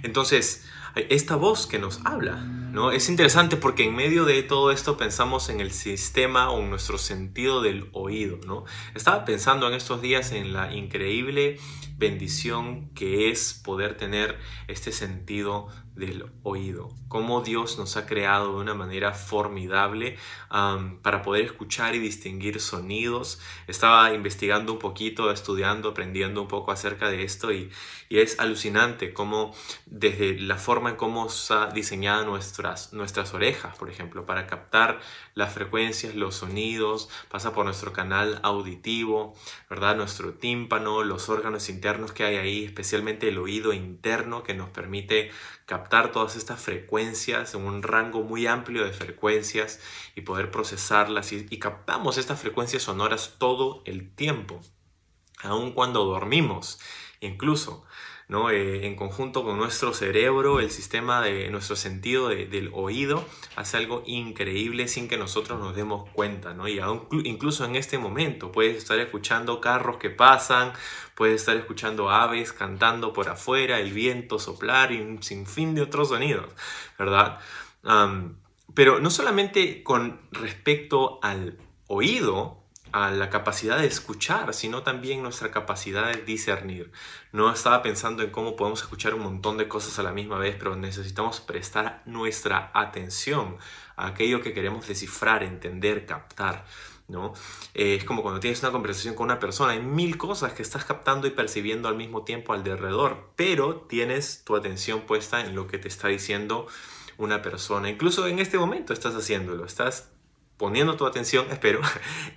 entonces, 0.01 0.65
esta 0.95 1.35
voz 1.35 1.67
que 1.67 1.79
nos 1.79 2.05
habla, 2.05 2.35
¿no? 2.37 2.91
Es 2.91 3.09
interesante 3.09 3.57
porque 3.57 3.83
en 3.85 3.95
medio 3.95 4.25
de 4.25 4.43
todo 4.43 4.71
esto 4.71 4.97
pensamos 4.97 5.49
en 5.49 5.59
el 5.59 5.71
sistema 5.71 6.51
o 6.51 6.59
en 6.59 6.69
nuestro 6.69 6.97
sentido 6.97 7.61
del 7.61 7.89
oído, 7.93 8.39
¿no? 8.45 8.65
Estaba 8.93 9.25
pensando 9.25 9.67
en 9.67 9.73
estos 9.73 10.01
días 10.01 10.31
en 10.31 10.53
la 10.53 10.73
increíble 10.73 11.59
bendición 11.97 12.89
que 12.93 13.29
es 13.29 13.53
poder 13.53 13.97
tener 13.97 14.39
este 14.67 14.91
sentido 14.91 15.67
del 15.95 16.25
oído, 16.41 16.89
cómo 17.07 17.41
Dios 17.41 17.77
nos 17.77 17.97
ha 17.97 18.05
creado 18.05 18.55
de 18.55 18.61
una 18.61 18.73
manera 18.73 19.13
formidable 19.13 20.17
para 20.49 21.21
poder 21.21 21.45
escuchar 21.45 21.95
y 21.95 21.99
distinguir 21.99 22.59
sonidos. 22.59 23.39
Estaba 23.67 24.13
investigando 24.13 24.73
un 24.73 24.79
poquito, 24.79 25.31
estudiando, 25.31 25.89
aprendiendo 25.89 26.41
un 26.41 26.47
poco 26.47 26.71
acerca 26.71 27.09
de 27.09 27.23
esto 27.23 27.51
y, 27.51 27.69
es 28.09 28.39
alucinante 28.39 29.11
cómo 29.11 29.55
desde 29.87 30.39
la 30.39 30.57
forma 30.57 30.91
en 30.91 30.97
cómo 30.97 31.27
ha 31.49 31.65
diseñado 31.73 32.25
nuestras, 32.25 32.93
nuestras 32.93 33.33
orejas, 33.33 33.75
por 33.75 33.89
ejemplo, 33.89 34.27
para 34.27 34.45
captar 34.45 34.99
las 35.35 35.53
frecuencias, 35.53 36.15
los 36.15 36.35
sonidos, 36.35 37.09
pasa 37.29 37.53
por 37.53 37.65
nuestro 37.65 37.93
canal 37.93 38.39
auditivo, 38.43 39.35
¿verdad? 39.69 39.95
Nuestro 39.95 40.33
tímpano, 40.33 41.03
los 41.03 41.29
órganos 41.29 41.69
internos 41.69 42.11
que 42.11 42.23
hay 42.23 42.35
ahí, 42.35 42.63
especialmente 42.65 43.27
el 43.29 43.37
oído 43.37 43.73
interno 43.73 44.43
que 44.43 44.53
nos 44.53 44.69
permite 44.69 45.31
captar 45.65 46.11
todas 46.11 46.35
estas 46.35 46.61
frecuencias 46.61 47.55
en 47.55 47.65
un 47.65 47.83
rango 47.83 48.21
muy 48.21 48.47
amplio 48.47 48.85
de 48.85 48.93
frecuencias 48.93 49.79
y 50.15 50.21
poder 50.21 50.51
procesarlas 50.51 51.31
y, 51.31 51.43
captamos 51.57 52.17
estas 52.17 52.41
frecuencias 52.41 52.83
sonoras 52.83 53.35
todo 53.37 53.81
el 53.85 54.13
tiempo, 54.13 54.59
aun 55.41 55.71
cuando 55.71 56.03
dormimos 56.05 56.79
incluso. 57.21 57.85
Eh, 58.51 58.87
en 58.87 58.95
conjunto 58.95 59.43
con 59.43 59.57
nuestro 59.57 59.93
cerebro, 59.93 60.59
el 60.59 60.71
sistema 60.71 61.21
de 61.21 61.49
nuestro 61.49 61.75
sentido 61.75 62.29
del 62.29 62.71
oído 62.73 63.23
hace 63.55 63.77
algo 63.77 64.01
increíble 64.07 64.87
sin 64.87 65.07
que 65.07 65.17
nosotros 65.17 65.59
nos 65.59 65.75
demos 65.75 66.09
cuenta. 66.09 66.53
¿no? 66.55 66.67
Y 66.67 66.79
incluso 67.25 67.63
en 67.65 67.75
este 67.75 67.99
momento 67.99 68.51
puedes 68.51 68.75
estar 68.75 68.97
escuchando 68.99 69.61
carros 69.61 69.97
que 69.97 70.09
pasan, 70.09 70.73
puedes 71.13 71.41
estar 71.41 71.55
escuchando 71.57 72.09
aves 72.09 72.53
cantando 72.53 73.13
por 73.13 73.29
afuera, 73.29 73.79
el 73.79 73.93
viento 73.93 74.39
soplar 74.39 74.91
y 74.91 74.99
un 74.99 75.21
sinfín 75.21 75.75
de 75.75 75.83
otros 75.83 76.09
sonidos, 76.09 76.47
¿verdad? 76.97 77.39
pero 78.73 78.99
no 78.99 79.09
solamente 79.11 79.83
con 79.83 80.21
respecto 80.31 81.19
al 81.21 81.57
oído, 81.87 82.62
a 82.93 83.09
la 83.09 83.31
capacidad 83.31 83.79
de 83.79 83.87
escuchar, 83.87 84.53
sino 84.53 84.83
también 84.83 85.23
nuestra 85.23 85.49
capacidad 85.49 86.13
de 86.13 86.21
discernir. 86.21 86.91
No 87.31 87.51
estaba 87.51 87.81
pensando 87.81 88.21
en 88.21 88.29
cómo 88.29 88.55
podemos 88.55 88.81
escuchar 88.81 89.15
un 89.15 89.23
montón 89.23 89.57
de 89.57 89.67
cosas 89.67 89.97
a 89.97 90.03
la 90.03 90.11
misma 90.11 90.37
vez, 90.37 90.55
pero 90.57 90.75
necesitamos 90.75 91.41
prestar 91.41 92.03
nuestra 92.05 92.69
atención 92.73 93.57
a 93.95 94.07
aquello 94.07 94.41
que 94.41 94.53
queremos 94.53 94.87
descifrar, 94.87 95.41
entender, 95.41 96.05
captar. 96.05 96.65
¿no? 97.07 97.33
Eh, 97.73 97.95
es 97.95 98.03
como 98.03 98.21
cuando 98.21 98.39
tienes 98.39 98.61
una 98.61 98.71
conversación 98.71 99.15
con 99.15 99.25
una 99.25 99.39
persona, 99.39 99.73
hay 99.73 99.81
mil 99.81 100.15
cosas 100.17 100.53
que 100.53 100.61
estás 100.61 100.85
captando 100.85 101.25
y 101.25 101.31
percibiendo 101.31 101.89
al 101.89 101.95
mismo 101.95 102.23
tiempo 102.23 102.53
alrededor, 102.53 103.31
pero 103.35 103.87
tienes 103.89 104.43
tu 104.45 104.55
atención 104.55 105.01
puesta 105.01 105.41
en 105.41 105.55
lo 105.55 105.65
que 105.65 105.79
te 105.79 105.87
está 105.87 106.09
diciendo 106.09 106.67
una 107.17 107.41
persona. 107.41 107.89
Incluso 107.89 108.27
en 108.27 108.37
este 108.37 108.59
momento 108.59 108.93
estás 108.93 109.15
haciéndolo, 109.15 109.65
estás 109.65 110.12
poniendo 110.57 110.95
tu 110.95 111.05
atención, 111.05 111.47
espero, 111.51 111.81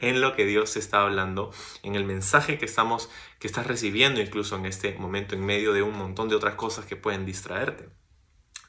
en 0.00 0.20
lo 0.20 0.35
que 0.35 0.44
Dios 0.44 0.76
está 0.76 1.02
hablando, 1.02 1.52
en 1.82 1.94
el 1.94 2.04
mensaje 2.04 2.58
que 2.58 2.64
estamos 2.64 3.11
que 3.38 3.46
estás 3.46 3.66
recibiendo 3.66 4.20
incluso 4.20 4.56
en 4.56 4.66
este 4.66 4.94
momento 4.99 5.35
en 5.35 5.44
medio 5.44 5.73
de 5.73 5.82
un 5.82 5.96
montón 5.96 6.28
de 6.28 6.37
otras 6.37 6.54
cosas 6.54 6.87
que 6.87 6.96
pueden 6.96 7.26
distraerte, 7.26 7.88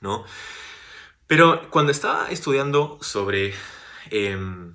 ¿no? 0.01 0.25
Pero 1.27 1.69
cuando 1.69 1.91
estaba 1.91 2.29
estudiando 2.29 2.97
sobre 3.01 3.53
em, 4.11 4.73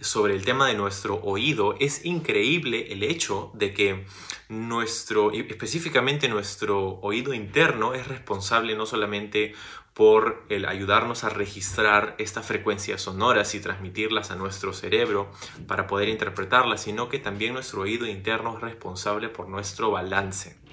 sobre 0.00 0.34
el 0.34 0.44
tema 0.44 0.66
de 0.68 0.74
nuestro 0.74 1.16
oído, 1.16 1.76
es 1.80 2.04
increíble 2.04 2.92
el 2.92 3.02
hecho 3.02 3.50
de 3.54 3.72
que 3.72 4.06
nuestro, 4.48 5.32
específicamente 5.32 6.28
nuestro 6.28 6.98
oído 7.00 7.34
interno 7.34 7.94
es 7.94 8.06
responsable 8.06 8.76
no 8.76 8.86
solamente 8.86 9.54
por 9.94 10.44
el 10.50 10.66
ayudarnos 10.66 11.24
a 11.24 11.30
registrar 11.30 12.16
estas 12.18 12.44
frecuencias 12.44 13.00
sonoras 13.00 13.54
y 13.54 13.60
transmitirlas 13.60 14.30
a 14.30 14.36
nuestro 14.36 14.74
cerebro 14.74 15.30
para 15.66 15.86
poder 15.86 16.10
interpretarlas, 16.10 16.82
sino 16.82 17.08
que 17.08 17.18
también 17.18 17.54
nuestro 17.54 17.80
oído 17.80 18.06
interno 18.06 18.56
es 18.56 18.60
responsable 18.60 19.30
por 19.30 19.48
nuestro 19.48 19.90
balance. 19.90 20.65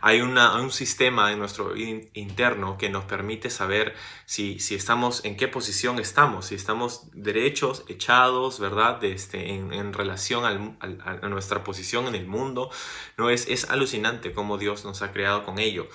Hay, 0.00 0.20
un 0.20 0.70
sistema 0.70 1.32
en 1.32 1.38
nuestro 1.38 1.74
interno 1.76 2.78
que 2.78 2.88
nos 2.88 3.04
permite 3.04 3.50
saber 3.50 3.94
si, 4.26 4.60
si, 4.60 4.74
estamos, 4.74 5.24
en 5.24 5.36
qué 5.36 5.48
posición 5.48 5.98
estamos, 5.98 6.46
si 6.46 6.54
estamos 6.54 7.10
derechos, 7.12 7.84
echados, 7.88 8.60
¿verdad? 8.60 9.02
este, 9.04 9.54
en, 9.54 9.92
relación 9.92 10.44
a 10.44 11.28
nuestra 11.28 11.64
posición 11.64 12.06
en 12.06 12.14
el 12.14 12.26
mundo. 12.26 12.70
¿no? 13.16 13.30
Es, 13.30 13.48
es 13.48 13.70
alucinante 13.70 14.32
cómo 14.32 14.58
Dios 14.58 14.84
nos 14.84 15.02
ha 15.02 15.12
creado 15.12 15.44
con 15.44 15.58
ello. 15.58 15.88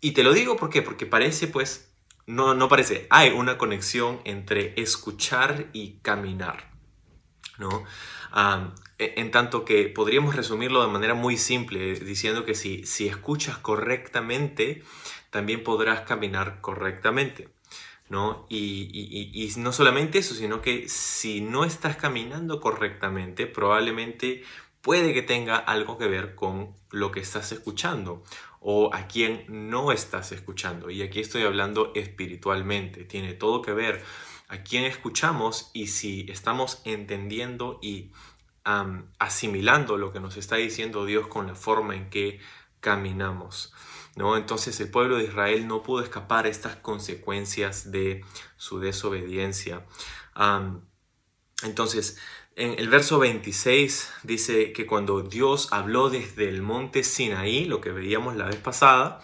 Y 0.00 0.12
te 0.12 0.22
lo 0.22 0.32
digo 0.32 0.56
¿por 0.56 0.70
qué? 0.70 0.82
porque 0.82 1.06
parece 1.06 1.46
pues, 1.46 1.92
no, 2.26 2.54
no 2.54 2.68
parece, 2.68 3.06
hay 3.10 3.30
una 3.30 3.58
conexión 3.58 4.20
entre 4.24 4.74
escuchar 4.80 5.66
y 5.72 5.98
caminar. 6.02 6.72
¿no? 7.58 7.84
E, 8.34 8.72
en 9.16 9.30
tanto 9.30 9.64
que 9.64 9.84
podríamos 9.88 10.36
resumirlo 10.36 10.82
de 10.82 10.92
manera 10.92 11.14
muy 11.14 11.36
simple, 11.36 11.94
diciendo 11.94 12.44
que 12.44 12.54
si, 12.54 12.84
si 12.84 13.08
escuchas 13.08 13.58
correctamente, 13.58 14.82
también 15.30 15.64
podrás 15.64 16.02
caminar 16.02 16.60
correctamente. 16.60 17.48
¿no? 18.08 18.46
Y, 18.50 18.90
y, 18.92 19.30
y, 19.32 19.58
no 19.58 19.72
solamente 19.72 20.18
eso, 20.18 20.34
sino 20.34 20.60
que 20.60 20.86
si 20.88 21.40
no 21.40 21.64
estás 21.64 21.96
caminando 21.96 22.60
correctamente, 22.60 23.46
probablemente 23.46 24.42
puede 24.82 25.14
que 25.14 25.22
tenga 25.22 25.56
algo 25.56 25.96
que 25.96 26.08
ver 26.08 26.34
con 26.34 26.74
lo 26.90 27.10
que 27.10 27.20
estás 27.20 27.52
escuchando 27.52 28.22
o 28.60 28.94
a 28.94 29.06
quien 29.08 29.44
no 29.48 29.92
estás 29.92 30.32
escuchando. 30.32 30.90
Y 30.90 31.02
aquí 31.02 31.20
estoy 31.20 31.42
hablando 31.42 31.92
espiritualmente. 31.94 33.04
Tiene 33.04 33.32
todo 33.32 33.62
que 33.62 33.72
ver 33.72 34.04
a 34.48 34.62
quién 34.62 34.84
escuchamos 34.84 35.70
y 35.72 35.86
si 35.86 36.26
estamos 36.28 36.82
entendiendo 36.84 37.78
y 37.80 38.12
asimilando 38.64 39.96
lo 39.96 40.12
que 40.12 40.20
nos 40.20 40.36
está 40.36 40.56
diciendo 40.56 41.04
Dios 41.04 41.26
con 41.26 41.46
la 41.46 41.54
forma 41.54 41.96
en 41.96 42.10
que 42.10 42.40
caminamos. 42.80 43.72
¿no? 44.16 44.36
Entonces 44.36 44.78
el 44.80 44.90
pueblo 44.90 45.16
de 45.16 45.24
Israel 45.24 45.66
no 45.66 45.82
pudo 45.82 46.02
escapar 46.02 46.46
estas 46.46 46.76
consecuencias 46.76 47.90
de 47.90 48.24
su 48.56 48.78
desobediencia. 48.80 49.86
entonces, 51.62 52.18
en 52.54 52.78
el 52.78 52.90
verso 52.90 53.18
26 53.18 54.12
dice 54.24 54.72
que 54.72 54.86
cuando 54.86 55.22
Dios 55.22 55.72
habló 55.72 56.10
desde 56.10 56.48
el 56.48 56.60
monte 56.60 57.02
Sinaí, 57.02 57.64
lo 57.64 57.80
que 57.80 57.92
veíamos 57.92 58.36
la 58.36 58.44
vez 58.44 58.56
pasada, 58.56 59.20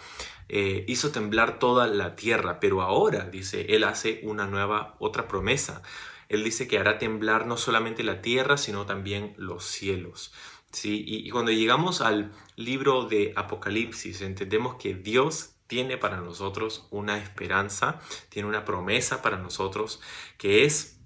eh, 0.47 0.83
hizo 0.87 1.11
temblar 1.11 1.59
toda 1.59 1.85
la 1.85 2.15
tierra, 2.15 2.59
pero 2.59 2.81
ahora, 2.81 3.25
dice, 3.25 3.67
Él 3.69 3.83
hace 3.83 4.19
una 4.23 4.47
nueva, 4.47 4.95
otra 4.97 5.27
promesa. 5.27 5.83
Él 6.29 6.43
dice 6.43 6.67
que 6.67 6.77
hará 6.77 6.99
temblar 6.99 7.47
no 7.47 7.57
solamente 7.57 8.03
la 8.03 8.21
tierra, 8.21 8.57
sino 8.57 8.85
también 8.85 9.33
los 9.37 9.65
cielos. 9.65 10.31
¿sí? 10.71 11.03
Y, 11.05 11.29
cuando 11.31 11.51
llegamos 11.51 12.01
al 12.01 12.31
libro 12.55 13.05
de 13.05 13.33
Apocalipsis, 13.35 14.21
entendemos 14.21 14.75
que 14.75 14.93
Dios 14.93 15.55
tiene 15.67 15.97
para 15.97 16.21
nosotros 16.21 16.87
una 16.91 17.17
esperanza, 17.17 17.99
tiene 18.29 18.47
una 18.47 18.63
promesa 18.63 19.21
para 19.21 19.37
nosotros, 19.37 20.01
que 20.37 20.65
es 20.65 20.99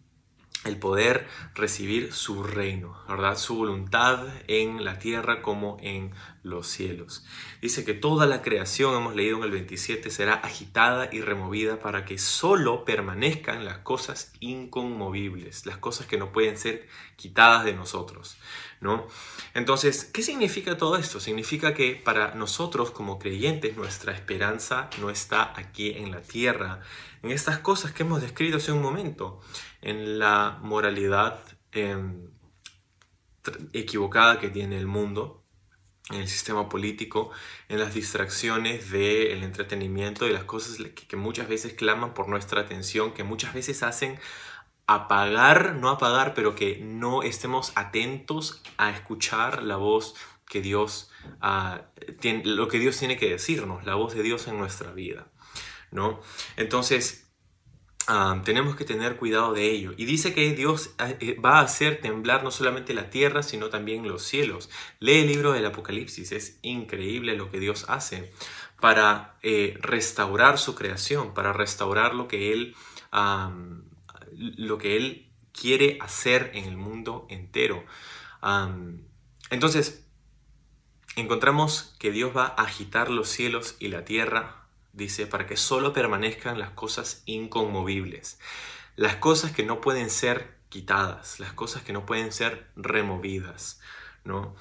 el 0.65 0.77
poder 0.77 1.27
recibir 1.56 2.13
su 2.13 2.44
reino, 2.44 2.98
¿verdad? 3.08 3.38
Su 3.38 3.56
voluntad 3.56 4.25
en 4.48 4.86
la 4.86 5.00
tierra 5.00 5.42
como 5.42 5.77
en 5.82 6.13
los 6.44 6.68
cielos. 6.68 7.26
Dice 7.62 7.86
que 7.86 7.94
toda 7.94 8.26
la 8.26 8.42
creación, 8.42 8.96
hemos 8.96 9.16
leído 9.16 9.38
en 9.38 9.44
el 9.44 9.52
27, 9.52 10.10
será 10.10 10.36
agitada 10.36 11.10
y 11.12 11.22
removida 11.22 11.80
para 11.80 12.06
que 12.06 12.18
solo 12.18 12.86
permanezcan 12.86 13.66
las 13.66 13.80
cosas 13.80 14.34
inconmovibles, 14.42 15.66
las 15.66 15.78
cosas 15.78 16.06
que 16.06 16.18
no 16.18 16.32
pueden 16.34 16.58
ser 16.58 16.88
quitadas 17.16 17.64
de 17.64 17.74
nosotros, 17.74 18.38
¿no? 18.82 19.08
Entonces, 19.54 20.04
¿qué 20.04 20.22
significa 20.22 20.78
todo 20.78 20.98
esto? 20.98 21.22
Significa 21.22 21.74
que 21.74 21.96
para 21.96 22.36
nosotros 22.36 22.92
como 22.92 23.20
creyentes 23.20 23.78
nuestra 23.78 24.14
esperanza 24.14 24.90
no 25.00 25.10
está 25.10 25.54
aquí 25.58 25.92
en 25.92 26.12
la 26.12 26.22
tierra, 26.22 26.82
en 27.24 27.32
estas 27.32 27.60
cosas 27.60 27.94
que 27.94 28.04
hemos 28.04 28.22
descrito 28.22 28.58
hace 28.58 28.74
un 28.74 28.82
momento 28.82 29.40
en 29.82 30.20
la 30.20 30.60
moralidad 30.62 31.40
em, 31.72 32.28
equivocada 33.72 34.40
que 34.40 34.50
tiene 34.50 34.78
el 34.78 34.88
mundo, 34.88 35.43
en 36.10 36.18
el 36.18 36.28
sistema 36.28 36.68
político, 36.68 37.32
en 37.70 37.80
las 37.80 37.94
distracciones 37.94 38.92
del 38.92 39.44
entretenimiento, 39.44 40.26
de 40.26 40.34
las 40.34 40.44
cosas 40.44 40.78
que, 40.78 41.16
muchas 41.16 41.48
veces 41.48 41.74
claman 41.74 42.14
por 42.14 42.28
nuestra 42.28 42.62
atención, 42.62 43.14
que 43.14 43.24
muchas 43.24 43.54
veces 43.54 43.84
hacen 43.84 44.20
apagar, 44.86 45.76
no 45.76 45.90
apagar, 45.90 46.34
pero 46.34 46.56
que 46.56 46.80
no 46.80 47.24
estemos 47.24 47.72
atentos 47.76 48.62
a 48.78 48.90
escuchar 48.90 49.64
la 49.64 49.78
voz 49.78 50.16
que 50.50 50.62
Dios, 50.62 51.10
ah, 51.40 51.84
tiene, 52.20 52.44
lo 52.46 52.68
que 52.68 52.80
Dios 52.80 52.98
tiene 52.98 53.18
que 53.18 53.30
decirnos, 53.30 53.86
la 53.86 53.96
voz 53.96 54.14
de 54.14 54.24
Dios 54.24 54.48
en 54.48 54.58
nuestra 54.58 54.92
vida, 54.92 55.28
¿no? 55.90 56.20
Entonces, 56.58 57.23
tenemos 58.44 58.76
que 58.76 58.86
tener 58.86 59.16
cuidado 59.16 59.54
de 59.54 59.70
ello. 59.72 59.94
Y 59.98 60.06
dice 60.06 60.34
que 60.34 60.54
Dios 60.54 60.94
eh, 61.20 61.38
va 61.44 61.60
a 61.60 61.62
hacer 61.62 62.02
temblar 62.02 62.44
no 62.44 62.52
solamente 62.52 62.94
la 62.94 63.10
tierra, 63.10 63.44
sino 63.44 63.70
también 63.70 64.08
los 64.08 64.24
cielos. 64.24 64.70
Lee 65.00 65.22
el 65.22 65.28
libro 65.28 65.54
del 65.54 65.66
Apocalipsis, 65.66 66.32
es 66.32 66.60
increíble 66.62 67.36
lo 67.36 67.50
que 67.50 67.60
Dios 67.60 67.86
hace 67.88 68.32
para 68.80 69.38
eh, 69.42 69.78
restaurar 69.80 70.58
su 70.58 70.76
creación, 70.76 71.34
para 71.34 71.54
restaurar 71.54 72.14
lo 72.14 72.28
que 72.28 72.52
Él, 72.52 72.76
lo 74.36 74.78
que 74.78 74.98
él 74.98 75.30
quiere 75.54 75.98
hacer 76.02 76.52
en 76.56 76.66
el 76.66 76.76
mundo 76.76 77.26
entero. 77.30 77.86
entonces, 79.50 80.06
encontramos 81.16 81.96
que 82.00 82.12
Dios 82.12 82.36
va 82.36 82.48
a 82.58 82.64
agitar 82.64 83.10
los 83.10 83.30
cielos 83.30 83.78
y 83.80 83.88
la 83.88 84.04
tierra 84.04 84.62
dice, 84.94 85.28
para 85.28 85.46
que 85.46 85.58
solo 85.58 85.92
permanezcan 85.92 86.60
las 86.60 86.70
cosas 86.70 87.24
inconmovibles, 87.26 88.40
las 88.96 89.16
cosas 89.16 89.52
que 89.52 89.64
no 89.64 89.82
pueden 89.82 90.10
ser 90.10 90.56
quitadas, 90.70 91.40
las 91.40 91.54
cosas 91.54 91.84
que 91.84 91.94
no 91.94 92.06
pueden 92.06 92.32
ser 92.32 92.68
removidas, 92.76 93.82
¿no? 94.24 94.56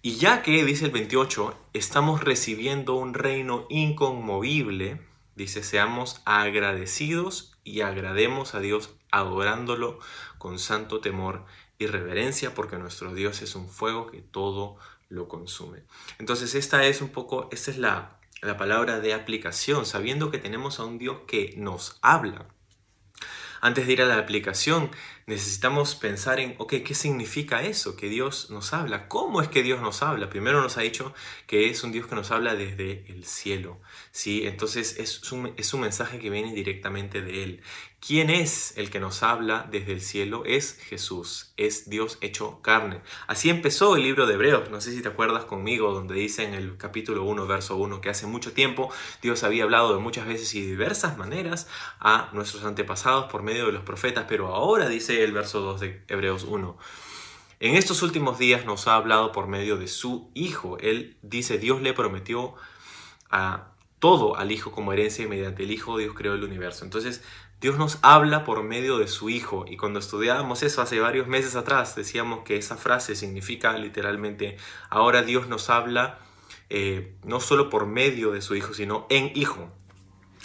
Y 0.00 0.16
ya 0.16 0.42
que, 0.42 0.64
dice 0.64 0.84
el 0.84 0.92
28, 0.92 1.58
estamos 1.72 2.22
recibiendo 2.22 2.94
un 2.94 3.14
reino 3.14 3.66
inconmovible, 3.68 5.00
dice, 5.34 5.62
seamos 5.62 6.22
agradecidos 6.24 7.56
y 7.64 7.80
agrademos 7.80 8.54
a 8.54 8.60
Dios 8.60 8.94
adorándolo 9.10 9.98
con 10.38 10.58
santo 10.58 11.00
temor 11.00 11.44
y 11.78 11.86
reverencia, 11.86 12.54
porque 12.54 12.76
nuestro 12.76 13.14
Dios 13.14 13.42
es 13.42 13.54
un 13.54 13.68
fuego 13.68 14.06
que 14.06 14.20
todo 14.20 14.76
lo 15.08 15.28
consume. 15.28 15.82
Entonces, 16.18 16.54
esta 16.54 16.84
es 16.84 17.00
un 17.00 17.08
poco, 17.08 17.48
esta 17.50 17.70
es 17.70 17.78
la 17.78 18.17
la 18.42 18.56
palabra 18.56 19.00
de 19.00 19.14
aplicación, 19.14 19.86
sabiendo 19.86 20.30
que 20.30 20.38
tenemos 20.38 20.80
a 20.80 20.84
un 20.84 20.98
Dios 20.98 21.18
que 21.26 21.54
nos 21.56 21.98
habla. 22.02 22.46
Antes 23.60 23.86
de 23.86 23.92
ir 23.92 24.02
a 24.02 24.06
la 24.06 24.18
aplicación, 24.18 24.90
necesitamos 25.28 25.94
pensar 25.94 26.40
en, 26.40 26.54
ok, 26.56 26.76
¿qué 26.84 26.94
significa 26.94 27.62
eso? 27.62 27.96
Que 27.96 28.08
Dios 28.08 28.48
nos 28.50 28.72
habla. 28.72 29.08
¿Cómo 29.08 29.42
es 29.42 29.48
que 29.48 29.62
Dios 29.62 29.80
nos 29.82 30.02
habla? 30.02 30.30
Primero 30.30 30.62
nos 30.62 30.78
ha 30.78 30.80
dicho 30.80 31.12
que 31.46 31.68
es 31.68 31.84
un 31.84 31.92
Dios 31.92 32.06
que 32.06 32.14
nos 32.14 32.30
habla 32.30 32.54
desde 32.54 33.04
el 33.08 33.24
cielo. 33.24 33.78
¿sí? 34.10 34.46
Entonces 34.46 34.98
es 34.98 35.30
un, 35.30 35.52
es 35.58 35.74
un 35.74 35.82
mensaje 35.82 36.18
que 36.18 36.30
viene 36.30 36.54
directamente 36.54 37.20
de 37.20 37.44
Él. 37.44 37.62
¿Quién 38.00 38.30
es 38.30 38.78
el 38.78 38.90
que 38.90 39.00
nos 39.00 39.24
habla 39.24 39.66
desde 39.68 39.90
el 39.90 40.00
cielo? 40.00 40.44
Es 40.46 40.74
Jesús, 40.74 41.52
es 41.56 41.90
Dios 41.90 42.16
hecho 42.20 42.62
carne. 42.62 43.00
Así 43.26 43.50
empezó 43.50 43.96
el 43.96 44.04
libro 44.04 44.26
de 44.26 44.34
Hebreos, 44.34 44.70
no 44.70 44.80
sé 44.80 44.92
si 44.92 45.02
te 45.02 45.08
acuerdas 45.08 45.46
conmigo, 45.46 45.92
donde 45.92 46.14
dice 46.14 46.44
en 46.44 46.54
el 46.54 46.76
capítulo 46.76 47.24
1, 47.24 47.48
verso 47.48 47.76
1, 47.76 48.00
que 48.00 48.08
hace 48.08 48.28
mucho 48.28 48.52
tiempo 48.52 48.92
Dios 49.20 49.42
había 49.42 49.64
hablado 49.64 49.94
de 49.94 50.00
muchas 50.00 50.28
veces 50.28 50.54
y 50.54 50.62
diversas 50.62 51.18
maneras 51.18 51.66
a 51.98 52.30
nuestros 52.32 52.62
antepasados 52.62 53.30
por 53.32 53.42
medio 53.42 53.66
de 53.66 53.72
los 53.72 53.82
profetas, 53.82 54.26
pero 54.28 54.54
ahora 54.54 54.88
dice 54.88 55.17
el 55.24 55.32
verso 55.32 55.60
2 55.60 55.80
de 55.80 56.02
Hebreos 56.08 56.44
1. 56.44 56.78
En 57.60 57.74
estos 57.74 58.02
últimos 58.02 58.38
días 58.38 58.64
nos 58.64 58.86
ha 58.86 58.94
hablado 58.94 59.32
por 59.32 59.48
medio 59.48 59.76
de 59.76 59.88
su 59.88 60.30
Hijo. 60.34 60.78
Él 60.78 61.16
dice, 61.22 61.58
Dios 61.58 61.82
le 61.82 61.92
prometió 61.92 62.54
a 63.30 63.72
todo 63.98 64.36
al 64.36 64.52
Hijo 64.52 64.70
como 64.70 64.92
herencia 64.92 65.24
y 65.24 65.28
mediante 65.28 65.64
el 65.64 65.72
Hijo 65.72 65.98
Dios 65.98 66.14
creó 66.14 66.34
el 66.34 66.44
universo. 66.44 66.84
Entonces, 66.84 67.22
Dios 67.60 67.76
nos 67.76 67.98
habla 68.02 68.44
por 68.44 68.62
medio 68.62 68.98
de 68.98 69.08
su 69.08 69.28
Hijo 69.28 69.64
y 69.68 69.76
cuando 69.76 69.98
estudiábamos 69.98 70.62
eso 70.62 70.80
hace 70.80 71.00
varios 71.00 71.26
meses 71.26 71.56
atrás 71.56 71.96
decíamos 71.96 72.44
que 72.44 72.56
esa 72.56 72.76
frase 72.76 73.16
significa 73.16 73.76
literalmente 73.76 74.56
ahora 74.90 75.22
Dios 75.22 75.48
nos 75.48 75.68
habla 75.68 76.20
eh, 76.70 77.16
no 77.24 77.40
solo 77.40 77.68
por 77.68 77.86
medio 77.86 78.30
de 78.30 78.42
su 78.42 78.54
Hijo 78.54 78.74
sino 78.74 79.06
en 79.10 79.32
Hijo. 79.34 79.72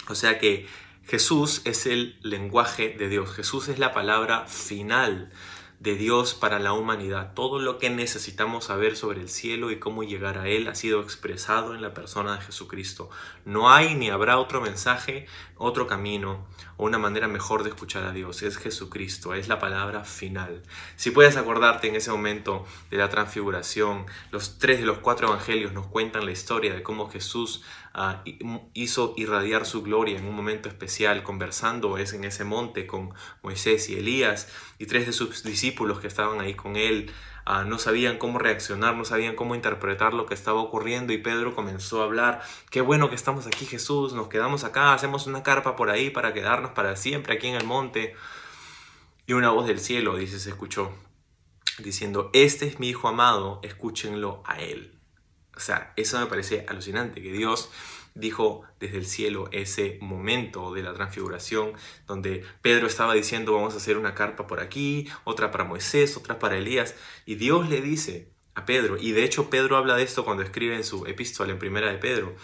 O 0.08 0.16
sea 0.16 0.38
que 0.40 0.66
Jesús 1.06 1.60
es 1.64 1.84
el 1.84 2.16
lenguaje 2.22 2.88
de 2.88 3.08
Dios, 3.08 3.30
Jesús 3.34 3.68
es 3.68 3.78
la 3.78 3.92
palabra 3.92 4.46
final 4.46 5.30
de 5.78 5.96
Dios 5.96 6.34
para 6.34 6.58
la 6.58 6.72
humanidad. 6.72 7.34
Todo 7.34 7.58
lo 7.58 7.78
que 7.78 7.90
necesitamos 7.90 8.64
saber 8.64 8.96
sobre 8.96 9.20
el 9.20 9.28
cielo 9.28 9.70
y 9.70 9.78
cómo 9.78 10.02
llegar 10.02 10.38
a 10.38 10.48
Él 10.48 10.66
ha 10.66 10.74
sido 10.74 11.02
expresado 11.02 11.74
en 11.74 11.82
la 11.82 11.92
persona 11.92 12.36
de 12.36 12.40
Jesucristo. 12.40 13.10
No 13.44 13.70
hay 13.70 13.94
ni 13.94 14.08
habrá 14.08 14.38
otro 14.38 14.62
mensaje, 14.62 15.26
otro 15.56 15.86
camino 15.86 16.46
o 16.76 16.84
una 16.84 16.98
manera 16.98 17.28
mejor 17.28 17.62
de 17.62 17.70
escuchar 17.70 18.04
a 18.04 18.12
Dios. 18.12 18.42
Es 18.42 18.56
Jesucristo, 18.56 19.34
es 19.34 19.48
la 19.48 19.58
palabra 19.58 20.04
final. 20.04 20.62
Si 20.96 21.10
puedes 21.10 21.36
acordarte 21.36 21.88
en 21.88 21.96
ese 21.96 22.10
momento 22.10 22.66
de 22.90 22.96
la 22.96 23.08
transfiguración, 23.08 24.06
los 24.30 24.58
tres 24.58 24.80
de 24.80 24.86
los 24.86 24.98
cuatro 24.98 25.28
evangelios 25.28 25.72
nos 25.72 25.86
cuentan 25.86 26.24
la 26.24 26.32
historia 26.32 26.74
de 26.74 26.82
cómo 26.82 27.10
Jesús 27.10 27.62
Ah, 27.96 28.24
hizo 28.72 29.14
irradiar 29.16 29.64
su 29.64 29.84
gloria 29.84 30.18
en 30.18 30.26
un 30.26 30.34
momento 30.34 30.68
especial, 30.68 31.22
conversando 31.22 31.96
es 31.96 32.12
en 32.12 32.24
ese 32.24 32.42
monte 32.42 32.88
con 32.88 33.14
Moisés 33.40 33.88
y 33.88 33.94
Elías, 33.94 34.48
y 34.80 34.86
tres 34.86 35.06
de 35.06 35.12
sus 35.12 35.44
discípulos 35.44 36.00
que 36.00 36.08
estaban 36.08 36.40
ahí 36.40 36.54
con 36.54 36.74
él 36.74 37.12
ah, 37.44 37.64
no 37.64 37.78
sabían 37.78 38.18
cómo 38.18 38.38
reaccionar, 38.38 38.96
no 38.96 39.04
sabían 39.04 39.36
cómo 39.36 39.54
interpretar 39.54 40.14
lo 40.14 40.26
que 40.26 40.34
estaba 40.34 40.60
ocurriendo, 40.60 41.12
y 41.12 41.18
Pedro 41.18 41.54
comenzó 41.54 42.02
a 42.02 42.04
hablar, 42.04 42.42
qué 42.70 42.80
bueno 42.80 43.08
que 43.08 43.14
estamos 43.14 43.46
aquí 43.46 43.66
Jesús, 43.66 44.12
nos 44.12 44.28
quedamos 44.28 44.64
acá, 44.64 44.92
hacemos 44.94 45.26
una 45.26 45.42
carpa 45.42 45.76
por 45.76 45.90
ahí 45.90 46.10
para 46.10 46.32
quedarnos 46.32 46.72
para 46.72 46.96
siempre 46.96 47.34
aquí 47.34 47.48
en 47.48 47.56
el 47.56 47.64
monte. 47.64 48.14
Y 49.26 49.32
una 49.32 49.50
voz 49.50 49.66
del 49.66 49.80
cielo, 49.80 50.16
dice, 50.16 50.38
se 50.38 50.50
escuchó, 50.50 50.92
diciendo, 51.78 52.30
este 52.34 52.66
es 52.66 52.78
mi 52.78 52.90
Hijo 52.90 53.08
amado, 53.08 53.60
escúchenlo 53.62 54.42
a 54.44 54.60
él. 54.60 54.98
O 55.56 55.60
sea, 55.60 55.92
eso 55.96 56.18
me 56.20 56.26
parece 56.26 56.66
alucinante, 56.68 57.22
que 57.22 57.32
Dios 57.32 57.70
dijo 58.14 58.62
desde 58.78 58.98
el 58.98 59.06
cielo 59.06 59.48
ese 59.52 59.98
momento 60.00 60.72
de 60.72 60.82
la 60.82 60.94
transfiguración, 60.94 61.72
donde 62.06 62.44
Pedro 62.62 62.86
estaba 62.86 63.14
diciendo 63.14 63.54
vamos 63.54 63.74
a 63.74 63.78
hacer 63.78 63.98
una 63.98 64.14
carpa 64.14 64.46
por 64.46 64.60
aquí, 64.60 65.08
otra 65.24 65.50
para 65.50 65.64
Moisés, 65.64 66.16
otra 66.16 66.38
para 66.38 66.56
Elías, 66.56 66.94
y 67.26 67.34
Dios 67.34 67.68
le 67.68 67.80
dice 67.80 68.32
a 68.54 68.66
Pedro, 68.66 68.96
y 68.96 69.10
de 69.10 69.24
hecho 69.24 69.50
Pedro 69.50 69.76
habla 69.76 69.96
de 69.96 70.04
esto 70.04 70.24
cuando 70.24 70.44
escribe 70.44 70.76
en 70.76 70.84
su 70.84 71.06
epístola 71.06 71.52
en 71.52 71.58
primera 71.58 71.90
de 71.90 71.98
Pedro, 71.98 72.36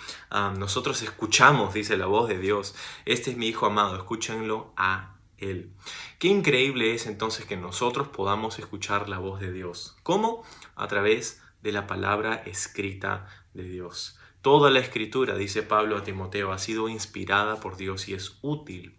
nosotros 0.58 1.02
escuchamos, 1.02 1.72
dice 1.72 1.96
la 1.96 2.06
voz 2.06 2.28
de 2.28 2.38
Dios, 2.38 2.74
este 3.04 3.30
es 3.30 3.36
mi 3.36 3.46
Hijo 3.46 3.66
amado, 3.66 3.96
escúchenlo 3.96 4.72
a 4.76 5.16
él. 5.38 5.72
Qué 6.18 6.28
increíble 6.28 6.94
es 6.94 7.06
entonces 7.06 7.46
que 7.46 7.56
nosotros 7.56 8.08
podamos 8.08 8.58
escuchar 8.58 9.08
la 9.08 9.18
voz 9.18 9.40
de 9.40 9.52
Dios. 9.52 9.96
¿Cómo? 10.02 10.42
A 10.74 10.88
través 10.88 11.40
de 11.62 11.72
la 11.72 11.86
palabra 11.86 12.42
escrita 12.44 13.26
de 13.54 13.62
Dios. 13.62 14.19
Toda 14.42 14.70
la 14.70 14.78
escritura, 14.78 15.36
dice 15.36 15.62
Pablo 15.62 15.98
a 15.98 16.02
Timoteo, 16.02 16.52
ha 16.52 16.58
sido 16.58 16.88
inspirada 16.88 17.56
por 17.56 17.76
Dios 17.76 18.08
y 18.08 18.14
es 18.14 18.38
útil 18.40 18.96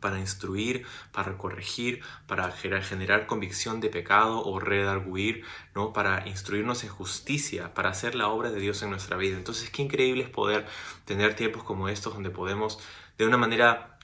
para 0.00 0.18
instruir, 0.18 0.84
para 1.12 1.38
corregir, 1.38 2.02
para 2.26 2.50
generar 2.50 3.26
convicción 3.26 3.80
de 3.80 3.88
pecado 3.88 4.42
o 4.44 4.58
redarguir, 4.58 5.44
¿no? 5.74 5.92
para 5.92 6.26
instruirnos 6.28 6.84
en 6.84 6.90
justicia, 6.90 7.74
para 7.74 7.90
hacer 7.90 8.14
la 8.14 8.28
obra 8.28 8.50
de 8.50 8.60
Dios 8.60 8.82
en 8.82 8.90
nuestra 8.90 9.16
vida. 9.16 9.36
Entonces, 9.36 9.70
qué 9.70 9.82
increíble 9.82 10.24
es 10.24 10.30
poder 10.30 10.66
tener 11.04 11.34
tiempos 11.34 11.62
como 11.62 11.88
estos 11.88 12.14
donde 12.14 12.30
podemos 12.30 12.78
de 13.18 13.26
una 13.26 13.36
manera 13.36 13.95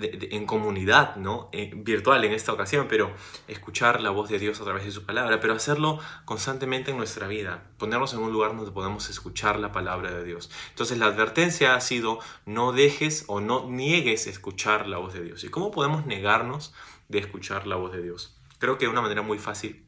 en 0.00 0.46
comunidad, 0.46 1.16
¿no? 1.16 1.48
Eh, 1.52 1.72
virtual 1.74 2.24
en 2.24 2.32
esta 2.32 2.52
ocasión, 2.52 2.86
pero 2.88 3.12
escuchar 3.46 4.00
la 4.00 4.10
voz 4.10 4.28
de 4.28 4.38
Dios 4.38 4.60
a 4.60 4.64
través 4.64 4.84
de 4.84 4.90
su 4.90 5.04
palabra, 5.04 5.40
pero 5.40 5.54
hacerlo 5.54 6.00
constantemente 6.24 6.90
en 6.90 6.96
nuestra 6.96 7.28
vida, 7.28 7.70
ponernos 7.78 8.12
en 8.12 8.20
un 8.20 8.32
lugar 8.32 8.56
donde 8.56 8.72
podamos 8.72 9.08
escuchar 9.08 9.58
la 9.58 9.72
palabra 9.72 10.10
de 10.10 10.24
Dios. 10.24 10.50
Entonces 10.70 10.98
la 10.98 11.06
advertencia 11.06 11.74
ha 11.74 11.80
sido 11.80 12.18
no 12.44 12.72
dejes 12.72 13.24
o 13.28 13.40
no 13.40 13.68
niegues 13.68 14.26
escuchar 14.26 14.88
la 14.88 14.98
voz 14.98 15.14
de 15.14 15.22
Dios. 15.22 15.44
¿Y 15.44 15.48
cómo 15.48 15.70
podemos 15.70 16.06
negarnos 16.06 16.74
de 17.08 17.18
escuchar 17.18 17.66
la 17.66 17.76
voz 17.76 17.92
de 17.92 18.02
Dios? 18.02 18.36
Creo 18.58 18.78
que 18.78 18.88
una 18.88 19.02
manera 19.02 19.22
muy 19.22 19.38
fácil 19.38 19.86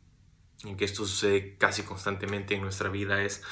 en 0.65 0.77
que 0.77 0.85
esto 0.85 1.05
sucede 1.05 1.57
casi 1.57 1.83
constantemente 1.83 2.55
en 2.55 2.63
nuestra 2.63 2.89
vida 2.89 3.23
es 3.23 3.43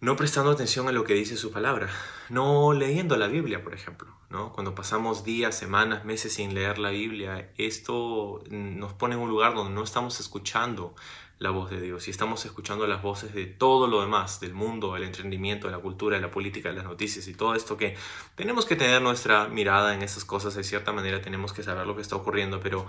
no 0.00 0.16
prestando 0.16 0.50
atención 0.50 0.86
a 0.88 0.92
lo 0.92 1.04
que 1.04 1.14
dice 1.14 1.36
su 1.36 1.50
palabra, 1.50 1.88
no 2.28 2.72
leyendo 2.72 3.16
la 3.16 3.26
Biblia, 3.26 3.62
por 3.62 3.74
ejemplo. 3.74 4.17
¿No? 4.30 4.52
Cuando 4.52 4.74
pasamos 4.74 5.24
días, 5.24 5.56
semanas, 5.56 6.04
meses 6.04 6.34
sin 6.34 6.54
leer 6.54 6.78
la 6.78 6.90
Biblia, 6.90 7.50
esto 7.56 8.42
nos 8.50 8.92
pone 8.92 9.14
en 9.14 9.20
un 9.20 9.28
lugar 9.28 9.54
donde 9.54 9.72
no 9.72 9.82
estamos 9.82 10.20
escuchando 10.20 10.94
la 11.38 11.50
voz 11.50 11.70
de 11.70 11.80
Dios 11.80 12.08
y 12.08 12.10
estamos 12.10 12.44
escuchando 12.44 12.86
las 12.86 13.00
voces 13.00 13.32
de 13.32 13.46
todo 13.46 13.86
lo 13.86 14.00
demás, 14.00 14.40
del 14.40 14.54
mundo, 14.54 14.96
el 14.96 15.04
entendimiento, 15.04 15.70
la 15.70 15.78
cultura, 15.78 16.18
la 16.18 16.30
política, 16.30 16.72
las 16.72 16.84
noticias 16.84 17.28
y 17.28 17.34
todo 17.34 17.54
esto 17.54 17.76
que 17.76 17.96
tenemos 18.34 18.66
que 18.66 18.76
tener 18.76 19.00
nuestra 19.00 19.46
mirada 19.48 19.94
en 19.94 20.02
esas 20.02 20.24
cosas, 20.24 20.54
de 20.56 20.64
cierta 20.64 20.92
manera 20.92 21.22
tenemos 21.22 21.52
que 21.52 21.62
saber 21.62 21.86
lo 21.86 21.94
que 21.94 22.02
está 22.02 22.16
ocurriendo, 22.16 22.60
pero, 22.60 22.86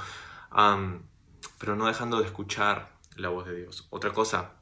pero 1.60 1.76
no 1.76 1.86
dejando 1.86 2.20
de 2.20 2.26
escuchar 2.26 2.98
la 3.16 3.30
voz 3.30 3.46
de 3.46 3.56
Dios. 3.56 3.88
Otra 3.92 4.12
cosa, 4.14 4.54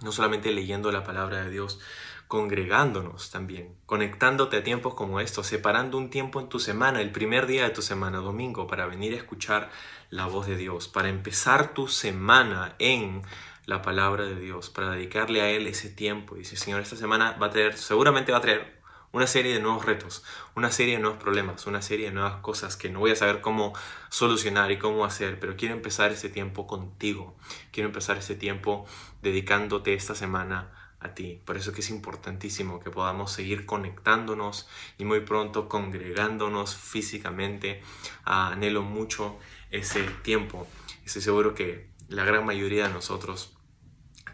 no 0.00 0.12
solamente 0.12 0.52
leyendo 0.52 0.92
la 0.92 1.02
palabra 1.02 1.44
de 1.44 1.50
Dios, 1.50 1.80
congregándonos 2.28 3.30
también, 3.30 3.74
conectándote 3.86 4.58
a 4.58 4.62
tiempos 4.62 4.92
como 4.94 5.18
estos, 5.18 5.46
separando 5.46 5.96
un 5.96 6.10
tiempo 6.10 6.40
en 6.40 6.50
tu 6.50 6.60
semana, 6.60 7.00
el 7.00 7.10
primer 7.10 7.46
día 7.46 7.64
de 7.64 7.70
tu 7.70 7.80
semana, 7.80 8.18
domingo, 8.18 8.66
para 8.66 8.86
venir 8.86 9.14
a 9.14 9.16
escuchar 9.16 9.70
la 10.10 10.26
voz 10.26 10.46
de 10.46 10.56
Dios, 10.56 10.88
para 10.88 11.08
empezar 11.08 11.72
tu 11.72 11.88
semana 11.88 12.74
en 12.78 13.22
la 13.64 13.80
palabra 13.80 14.24
de 14.24 14.38
Dios, 14.38 14.68
para 14.68 14.90
dedicarle 14.90 15.40
a 15.40 15.50
Él 15.50 15.66
ese 15.66 15.88
tiempo. 15.88 16.36
Y 16.36 16.40
dice, 16.40 16.56
Señor, 16.56 16.82
esta 16.82 16.96
semana 16.96 17.32
va 17.32 17.46
a 17.46 17.50
traer, 17.50 17.76
seguramente 17.78 18.30
va 18.30 18.38
a 18.38 18.42
traer 18.42 18.78
una 19.10 19.26
serie 19.26 19.54
de 19.54 19.60
nuevos 19.60 19.86
retos, 19.86 20.22
una 20.54 20.70
serie 20.70 20.96
de 20.96 21.00
nuevos 21.00 21.18
problemas, 21.18 21.66
una 21.66 21.80
serie 21.80 22.06
de 22.06 22.12
nuevas 22.12 22.36
cosas 22.36 22.76
que 22.76 22.90
no 22.90 23.00
voy 23.00 23.12
a 23.12 23.16
saber 23.16 23.40
cómo 23.40 23.72
solucionar 24.10 24.70
y 24.70 24.78
cómo 24.78 25.06
hacer, 25.06 25.40
pero 25.40 25.56
quiero 25.56 25.74
empezar 25.74 26.12
este 26.12 26.28
tiempo 26.28 26.66
contigo. 26.66 27.34
Quiero 27.72 27.88
empezar 27.88 28.18
este 28.18 28.34
tiempo 28.34 28.86
dedicándote 29.22 29.94
esta 29.94 30.14
semana 30.14 30.77
a 31.00 31.14
ti. 31.14 31.40
Por 31.44 31.56
eso 31.56 31.72
que 31.72 31.80
es 31.80 31.90
importantísimo 31.90 32.80
que 32.80 32.90
podamos 32.90 33.32
seguir 33.32 33.66
conectándonos 33.66 34.68
y 34.98 35.04
muy 35.04 35.20
pronto 35.20 35.68
congregándonos 35.68 36.76
físicamente. 36.76 37.82
Ah, 38.24 38.50
anhelo 38.52 38.82
mucho 38.82 39.38
ese 39.70 40.02
tiempo. 40.22 40.66
Estoy 41.04 41.22
seguro 41.22 41.54
que 41.54 41.86
la 42.08 42.24
gran 42.24 42.44
mayoría 42.44 42.88
de 42.88 42.94
nosotros 42.94 43.57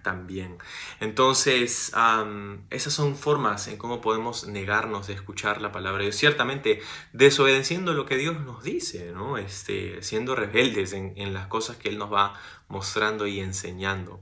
también. 0.05 0.59
Entonces, 1.01 1.93
esas 2.71 2.93
son 2.93 3.17
formas 3.17 3.67
en 3.67 3.77
cómo 3.77 4.01
podemos 4.01 4.47
negarnos 4.47 5.09
de 5.09 5.15
escuchar 5.15 5.61
la 5.61 5.73
palabra 5.73 5.99
de 5.99 6.05
Dios. 6.05 6.17
Ciertamente, 6.17 6.81
desobedeciendo 7.13 7.93
lo 7.95 8.07
que 8.07 8.17
Dios 8.17 8.41
nos 8.41 8.63
dice, 8.63 9.11
¿no? 9.11 9.37
Este, 9.37 10.01
siendo 10.05 10.37
rebeldes 10.37 10.93
en, 10.93 11.35
las 11.35 11.49
cosas 11.49 11.77
que 11.77 11.89
Él 11.89 11.99
nos 11.99 12.13
va 12.13 12.35
mostrando 12.69 13.27
y 13.27 13.41
enseñando. 13.41 14.21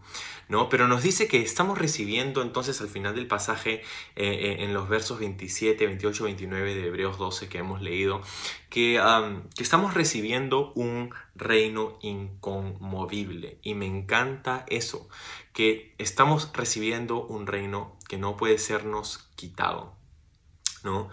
¿no? 0.49 0.69
Pero 0.69 0.89
nos 0.89 1.03
dice 1.03 1.29
que 1.29 1.41
estamos 1.41 1.79
recibiendo 1.79 2.43
entonces 2.43 2.81
al 2.81 2.89
final 2.89 3.15
del 3.15 3.27
pasaje 3.27 3.75
eh, 3.75 3.83
eh, 4.17 4.57
en 4.65 4.75
los 4.75 4.89
versos 4.89 5.19
27, 5.21 5.87
28, 5.87 6.25
29 6.25 6.75
de 6.75 6.87
Hebreos 6.87 7.19
12 7.19 7.49
que 7.49 7.59
hemos 7.59 7.81
leído, 7.81 8.21
que, 8.69 9.01
que 9.57 9.63
estamos 9.63 9.95
recibiendo 9.95 10.73
un 10.75 11.15
reino 11.35 11.99
inconmovible. 12.03 13.59
Y 13.63 13.75
me 13.75 13.87
encanta 13.87 14.65
eso, 14.69 15.09
que 15.53 15.95
estamos 15.99 16.51
recibiendo 16.53 17.25
un 17.25 17.47
reino 17.47 17.97
que 18.09 18.19
no 18.19 18.37
puede 18.37 18.59
sernos 18.59 19.29
quitado. 19.37 19.95
¿no? 20.85 21.11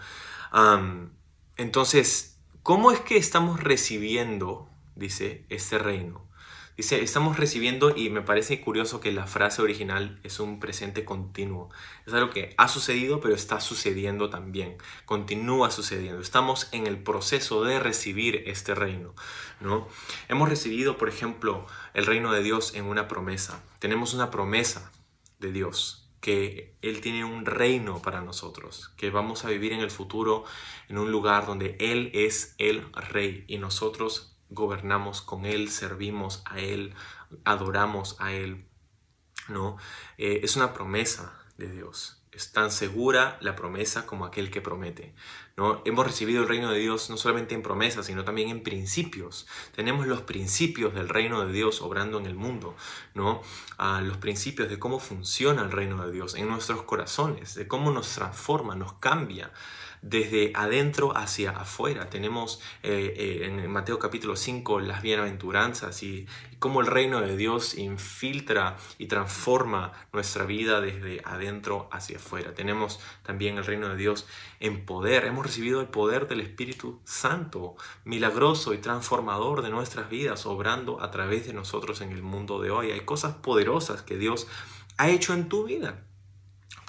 entonces, 1.56 2.38
¿cómo 2.62 2.90
es 2.90 3.00
que 3.00 3.16
estamos 3.16 3.62
recibiendo, 3.62 4.68
dice, 4.96 5.44
este 5.48 5.78
reino? 5.78 6.28
Dice, 6.76 7.02
estamos 7.02 7.36
recibiendo, 7.36 7.94
y 7.94 8.08
me 8.08 8.22
parece 8.22 8.62
curioso 8.62 9.00
que 9.00 9.12
la 9.12 9.26
frase 9.26 9.60
original 9.60 10.18
es 10.22 10.40
un 10.40 10.60
presente 10.60 11.04
continuo. 11.04 11.68
Es 12.06 12.14
algo 12.14 12.30
que 12.30 12.54
ha 12.56 12.68
sucedido, 12.68 13.20
pero 13.20 13.34
está 13.34 13.60
sucediendo 13.60 14.30
también. 14.30 14.78
Continúa 15.04 15.70
sucediendo. 15.70 16.22
Estamos 16.22 16.68
en 16.72 16.86
el 16.86 16.96
proceso 17.02 17.64
de 17.64 17.80
recibir 17.80 18.44
este 18.46 18.74
reino. 18.74 19.14
¿No? 19.60 19.88
Hemos 20.28 20.48
recibido, 20.48 20.96
por 20.98 21.08
ejemplo, 21.08 21.66
el 21.94 22.06
reino 22.06 22.32
de 22.32 22.42
Dios 22.42 22.74
en 22.74 22.84
una 22.86 23.08
promesa. 23.08 23.62
Tenemos 23.78 24.14
una 24.14 24.30
promesa 24.30 24.90
de 25.38 25.52
Dios 25.52 26.08
que 26.20 26.76
Él 26.82 27.00
tiene 27.00 27.24
un 27.24 27.46
reino 27.46 28.02
para 28.02 28.20
nosotros, 28.20 28.92
que 28.96 29.10
vamos 29.10 29.44
a 29.44 29.48
vivir 29.48 29.72
en 29.72 29.80
el 29.80 29.90
futuro 29.90 30.44
en 30.88 30.98
un 30.98 31.10
lugar 31.10 31.46
donde 31.46 31.76
Él 31.80 32.10
es 32.12 32.54
el 32.58 32.92
rey 32.92 33.44
y 33.48 33.58
nosotros 33.58 34.36
gobernamos 34.50 35.22
con 35.22 35.46
Él, 35.46 35.70
servimos 35.70 36.42
a 36.44 36.58
Él, 36.58 36.94
adoramos 37.44 38.16
a 38.18 38.32
Él. 38.32 38.66
¿no? 39.48 39.78
Eh, 40.18 40.40
es 40.42 40.56
una 40.56 40.74
promesa 40.74 41.32
de 41.56 41.70
Dios. 41.70 42.19
Es 42.32 42.52
tan 42.52 42.70
segura 42.70 43.38
la 43.40 43.56
promesa 43.56 44.06
como 44.06 44.24
aquel 44.24 44.50
que 44.50 44.60
promete. 44.60 45.12
¿no? 45.56 45.82
Hemos 45.84 46.06
recibido 46.06 46.42
el 46.42 46.48
reino 46.48 46.70
de 46.70 46.78
Dios 46.78 47.10
no 47.10 47.16
solamente 47.16 47.54
en 47.54 47.62
promesas, 47.62 48.06
sino 48.06 48.24
también 48.24 48.50
en 48.50 48.62
principios. 48.62 49.48
Tenemos 49.74 50.06
los 50.06 50.22
principios 50.22 50.94
del 50.94 51.08
reino 51.08 51.44
de 51.44 51.52
Dios 51.52 51.82
obrando 51.82 52.18
en 52.18 52.26
el 52.26 52.36
mundo. 52.36 52.76
¿no? 53.14 53.42
Ah, 53.78 54.00
los 54.00 54.18
principios 54.18 54.68
de 54.68 54.78
cómo 54.78 55.00
funciona 55.00 55.62
el 55.62 55.72
reino 55.72 56.06
de 56.06 56.12
Dios 56.12 56.34
en 56.36 56.48
nuestros 56.48 56.82
corazones, 56.82 57.54
de 57.56 57.66
cómo 57.66 57.90
nos 57.90 58.08
transforma, 58.14 58.76
nos 58.76 58.92
cambia 58.94 59.50
desde 60.02 60.52
adentro 60.54 61.16
hacia 61.16 61.50
afuera. 61.50 62.08
Tenemos 62.08 62.60
eh, 62.82 63.14
eh, 63.16 63.46
en 63.46 63.70
Mateo 63.70 63.98
capítulo 63.98 64.36
5 64.36 64.80
las 64.80 65.02
bienaventuranzas 65.02 66.02
y, 66.02 66.26
cómo 66.58 66.82
el 66.82 66.86
reino 66.86 67.22
de 67.22 67.36
Dios 67.36 67.76
infiltra 67.78 68.76
y 68.98 69.06
transforma 69.06 69.92
nuestra 70.12 70.44
vida 70.44 70.82
desde 70.82 71.22
adentro 71.24 71.88
hacia 71.90 72.18
afuera. 72.18 72.54
Tenemos 72.54 73.00
también 73.22 73.56
el 73.56 73.64
reino 73.64 73.88
de 73.88 73.96
Dios 73.96 74.26
en 74.60 74.84
poder. 74.84 75.24
Hemos 75.24 75.46
recibido 75.46 75.80
el 75.80 75.88
poder 75.88 76.28
del 76.28 76.42
Espíritu 76.42 77.00
Santo, 77.04 77.76
milagroso 78.04 78.74
y 78.74 78.78
transformador 78.78 79.62
de 79.62 79.70
nuestras 79.70 80.10
vidas, 80.10 80.44
obrando 80.44 81.02
a 81.02 81.10
través 81.10 81.46
de 81.46 81.54
nosotros 81.54 82.02
en 82.02 82.12
el 82.12 82.22
mundo 82.22 82.60
de 82.60 82.70
hoy. 82.70 82.90
Hay 82.90 83.00
cosas 83.00 83.36
poderosas 83.36 84.02
que 84.02 84.18
Dios 84.18 84.46
ha 84.98 85.08
hecho 85.08 85.32
en 85.32 85.48
tu 85.48 85.64
vida. 85.64 86.04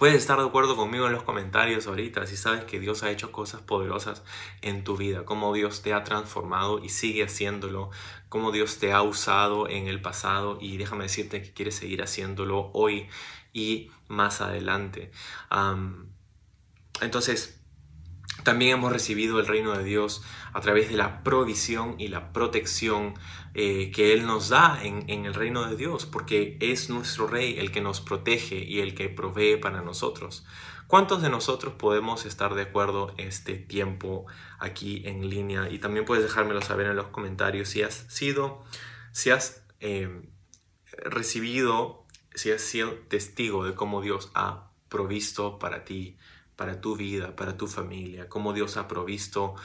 Puedes 0.01 0.15
estar 0.15 0.39
de 0.39 0.47
acuerdo 0.47 0.75
conmigo 0.75 1.05
en 1.05 1.13
los 1.13 1.21
comentarios 1.21 1.85
ahorita 1.85 2.25
si 2.25 2.35
sabes 2.35 2.63
que 2.63 2.79
Dios 2.79 3.03
ha 3.03 3.11
hecho 3.11 3.31
cosas 3.31 3.61
poderosas 3.61 4.23
en 4.63 4.83
tu 4.83 4.97
vida, 4.97 5.25
cómo 5.25 5.53
Dios 5.53 5.83
te 5.83 5.93
ha 5.93 6.03
transformado 6.03 6.83
y 6.83 6.89
sigue 6.89 7.23
haciéndolo, 7.23 7.91
cómo 8.27 8.51
Dios 8.51 8.79
te 8.79 8.93
ha 8.93 9.03
usado 9.03 9.69
en 9.69 9.85
el 9.85 10.01
pasado 10.01 10.57
y 10.59 10.77
déjame 10.77 11.03
decirte 11.03 11.43
que 11.43 11.53
quiere 11.53 11.71
seguir 11.71 12.01
haciéndolo 12.01 12.71
hoy 12.73 13.09
y 13.53 13.91
más 14.07 14.41
adelante. 14.41 15.11
entonces, 16.99 17.60
también 18.43 18.77
hemos 18.77 18.91
recibido 18.91 19.39
el 19.39 19.47
reino 19.47 19.77
de 19.77 19.83
Dios 19.83 20.23
a 20.53 20.61
través 20.61 20.89
de 20.89 20.97
la 20.97 21.23
provisión 21.23 21.95
y 21.99 22.07
la 22.07 22.33
protección 22.33 23.13
eh, 23.53 23.91
que 23.91 24.13
Él 24.13 24.25
nos 24.25 24.49
da 24.49 24.79
en, 24.83 25.09
el 25.09 25.33
reino 25.33 25.67
de 25.67 25.75
Dios, 25.75 26.05
porque 26.05 26.57
es 26.59 26.89
nuestro 26.89 27.27
Rey 27.27 27.59
el 27.59 27.71
que 27.71 27.81
nos 27.81 28.01
protege 28.01 28.57
y 28.57 28.79
el 28.79 28.95
que 28.95 29.09
provee 29.09 29.57
para 29.57 29.81
nosotros. 29.81 30.45
¿Cuántos 30.87 31.21
de 31.21 31.29
nosotros 31.29 31.73
podemos 31.75 32.25
estar 32.25 32.53
de 32.53 32.63
acuerdo 32.63 33.13
este 33.17 33.55
tiempo 33.55 34.25
aquí 34.59 35.03
en 35.05 35.29
línea? 35.29 35.69
Y 35.69 35.79
también 35.79 36.05
puedes 36.05 36.23
dejármelo 36.23 36.61
saber 36.61 36.87
en 36.87 36.95
los 36.95 37.07
comentarios 37.07 37.69
si 37.69 37.81
has 37.81 38.05
sido, 38.09 38.63
si 39.11 39.29
has 39.29 39.63
eh, 39.79 40.29
recibido, 40.97 42.05
si 42.33 42.51
has 42.51 42.61
sido 42.61 42.91
testigo 43.07 43.63
de 43.63 43.73
cómo 43.73 44.01
Dios 44.01 44.31
ha 44.33 44.71
provisto 44.89 45.59
para 45.59 45.85
ti 45.85 46.17
para 46.55 46.81
tu 46.81 46.95
vida, 46.95 47.35
para 47.35 47.57
tu 47.57 47.67
familia, 47.67 48.29
cómo 48.29 48.53
Dios 48.53 48.77
ha 48.77 48.87
provisto 48.87 49.55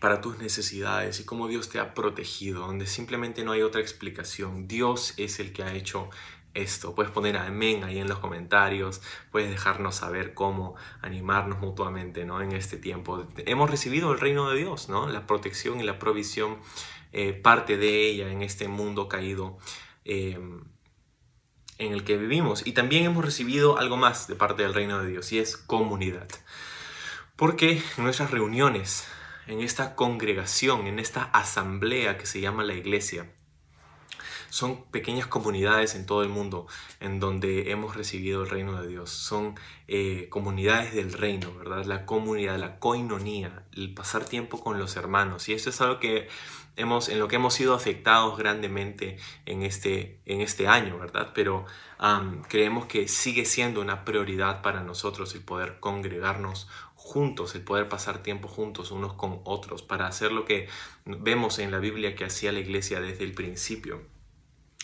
para 0.00 0.20
tus 0.20 0.38
necesidades 0.38 1.20
y 1.20 1.24
cómo 1.24 1.48
Dios 1.48 1.68
te 1.68 1.78
ha 1.78 1.94
protegido, 1.94 2.66
donde 2.66 2.86
simplemente 2.86 3.44
no 3.44 3.52
hay 3.52 3.62
otra 3.62 3.80
explicación. 3.80 4.66
Dios 4.66 5.14
es 5.16 5.40
el 5.40 5.52
que 5.52 5.62
ha 5.62 5.72
hecho 5.74 6.10
esto. 6.54 6.94
Puedes 6.94 7.12
poner 7.12 7.36
amén 7.36 7.84
ahí 7.84 7.98
en 7.98 8.08
los 8.08 8.18
comentarios, 8.18 9.02
puedes 9.30 9.50
dejarnos 9.50 9.96
saber 9.96 10.34
cómo 10.34 10.76
animarnos 11.02 11.58
mutuamente 11.60 12.24
¿no? 12.24 12.40
en 12.40 12.52
este 12.52 12.76
tiempo. 12.76 13.26
Hemos 13.38 13.70
recibido 13.70 14.12
el 14.12 14.20
reino 14.20 14.48
de 14.50 14.58
Dios, 14.58 14.88
¿no? 14.88 15.08
la 15.08 15.26
protección 15.26 15.80
y 15.80 15.84
la 15.84 15.98
provisión, 15.98 16.58
eh, 17.12 17.32
parte 17.32 17.76
de 17.76 18.08
ella 18.08 18.30
en 18.30 18.42
este 18.42 18.68
mundo 18.68 19.08
caído. 19.08 19.58
Em, 20.04 20.64
en 21.78 21.92
el 21.92 22.04
que 22.04 22.16
vivimos. 22.16 22.66
Y 22.66 22.72
también 22.72 23.04
hemos 23.04 23.24
recibido 23.24 23.78
algo 23.78 23.96
más 23.96 24.26
de 24.26 24.34
parte 24.34 24.62
del 24.62 24.74
reino 24.74 25.02
de 25.02 25.10
Dios 25.10 25.32
y 25.32 25.38
es 25.38 25.56
comunidad. 25.56 26.28
Porque 27.36 27.82
en 27.96 28.04
nuestras 28.04 28.30
reuniones, 28.30 29.06
en 29.46 29.60
esta 29.60 29.94
congregación, 29.94 30.86
en 30.86 30.98
esta 30.98 31.24
asamblea 31.24 32.16
que 32.16 32.26
se 32.26 32.40
llama 32.40 32.64
la 32.64 32.74
iglesia, 32.74 33.30
son 34.54 34.84
pequeñas 34.92 35.26
comunidades 35.26 35.96
en 35.96 36.06
todo 36.06 36.22
el 36.22 36.28
mundo 36.28 36.68
en 37.00 37.18
donde 37.18 37.72
hemos 37.72 37.96
recibido 37.96 38.44
el 38.44 38.50
reino 38.50 38.80
de 38.80 38.86
Dios. 38.86 39.10
Son 39.10 39.56
eh, 39.88 40.28
comunidades 40.30 40.94
del 40.94 41.12
reino, 41.12 41.52
¿verdad? 41.54 41.84
La 41.86 42.06
comunidad, 42.06 42.56
la 42.56 42.78
coinonía, 42.78 43.64
el 43.72 43.92
pasar 43.94 44.26
tiempo 44.26 44.62
con 44.62 44.78
los 44.78 44.94
hermanos. 44.94 45.48
Y 45.48 45.54
eso 45.54 45.70
es 45.70 45.80
algo 45.80 45.98
que 45.98 46.28
hemos, 46.76 47.08
en 47.08 47.18
lo 47.18 47.28
que 47.28 47.36
hemos 47.36 47.54
sido 47.54 47.74
afectados 47.74 48.36
grandemente 48.36 49.18
en 49.46 49.62
este, 49.62 50.20
en 50.26 50.40
este 50.40 50.68
año, 50.68 50.98
¿verdad? 50.98 51.32
Pero 51.34 51.66
creemos 52.48 52.86
que 52.86 53.08
sigue 53.08 53.44
siendo 53.44 53.80
una 53.80 54.04
prioridad 54.04 54.62
para 54.62 54.82
nosotros 54.82 55.34
el 55.34 55.42
poder 55.42 55.80
congregarnos 55.80 56.68
juntos, 56.94 57.54
el 57.54 57.62
poder 57.62 57.88
pasar 57.88 58.22
tiempo 58.22 58.48
juntos 58.48 58.90
unos 58.90 59.14
con 59.14 59.40
otros, 59.44 59.82
para 59.82 60.06
hacer 60.06 60.32
lo 60.32 60.44
que 60.44 60.68
vemos 61.04 61.58
en 61.58 61.70
la 61.70 61.78
Biblia 61.78 62.14
que 62.14 62.24
hacía 62.24 62.52
la 62.52 62.60
iglesia 62.60 63.00
desde 63.00 63.24
el 63.24 63.32
principio. 63.32 64.02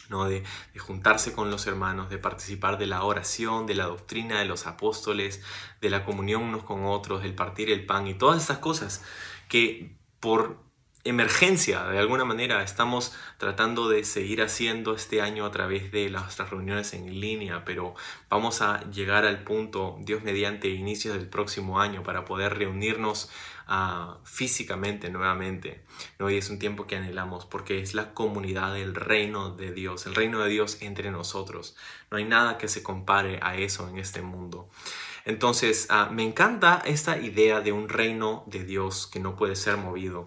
¿no? 0.09 0.25
De, 0.25 0.43
de, 0.75 0.81
juntarse 0.81 1.33
con 1.33 1.53
los 1.53 1.69
hermanos, 1.69 2.11
de 2.11 2.19
participar 2.19 2.79
de 2.79 2.87
la 2.87 3.05
oración, 3.05 3.67
de 3.67 3.77
la 3.77 3.85
doctrina 3.85 4.41
de 4.41 4.45
los 4.45 4.67
apóstoles, 4.67 5.41
de 5.81 5.89
la 5.89 6.05
comunión 6.05 6.43
unos 6.43 6.65
con 6.65 6.85
otros, 6.85 7.23
del 7.23 7.37
partir 7.37 7.71
el 7.71 7.87
pan 7.87 8.09
y 8.09 8.15
todas 8.15 8.43
esas 8.43 8.59
cosas 8.59 9.05
que 9.49 9.97
por 10.19 10.70
emergencia, 11.05 11.85
de 11.85 11.99
alguna 11.99 12.25
manera, 12.25 12.63
estamos 12.63 13.15
tratando 13.39 13.89
de 13.89 14.05
seguir 14.05 14.43
haciendo 14.43 14.95
este 14.95 15.23
año 15.23 15.47
a 15.47 15.51
través 15.51 15.91
de 15.93 16.11
nuestras 16.11 16.51
reuniones 16.51 16.93
en 16.93 17.21
línea, 17.21 17.65
pero 17.65 17.95
vamos 18.29 18.61
a 18.61 18.89
llegar 18.91 19.25
al 19.25 19.43
punto, 19.43 19.97
Dios 20.01 20.23
mediante, 20.23 20.69
inicios 20.69 21.15
del 21.17 21.27
próximo 21.27 21.81
año 21.81 22.03
para 22.03 22.27
poder 22.27 22.59
reunirnos 22.59 23.31
ah, 23.67 24.19
físicamente 24.25 25.09
nuevamente. 25.09 25.83
¿no? 26.19 26.29
Y 26.29 26.37
es 26.37 26.51
un 26.51 26.59
tiempo 26.59 26.87
que 26.87 26.97
anhelamos 26.97 27.47
porque 27.47 27.81
es 27.81 27.95
la 27.95 28.13
comunidad 28.13 28.75
del 28.75 28.95
reino 28.95 29.51
de 29.51 29.73
Dios, 29.73 30.05
el 30.07 30.15
reino 30.15 30.41
de 30.41 30.51
Dios 30.51 30.83
entre 30.83 31.11
nosotros. 31.11 31.77
No 32.11 32.19
hay 32.19 32.25
nada 32.25 32.59
que 32.59 32.69
se 32.69 32.83
compare 32.83 33.39
a 33.43 33.57
eso 33.57 33.89
en 33.89 33.99
este 33.99 34.21
mundo. 34.21 34.69
Entonces, 35.25 35.87
ah, 35.91 36.09
me 36.13 36.25
encanta 36.25 36.83
esta 36.85 37.19
idea 37.19 37.61
de 37.61 37.73
un 37.73 37.89
reino 37.89 38.45
de 38.47 38.65
Dios 38.65 39.07
que 39.07 39.21
no 39.21 39.37
puede 39.37 39.57
ser 39.57 39.77
movido. 39.77 40.27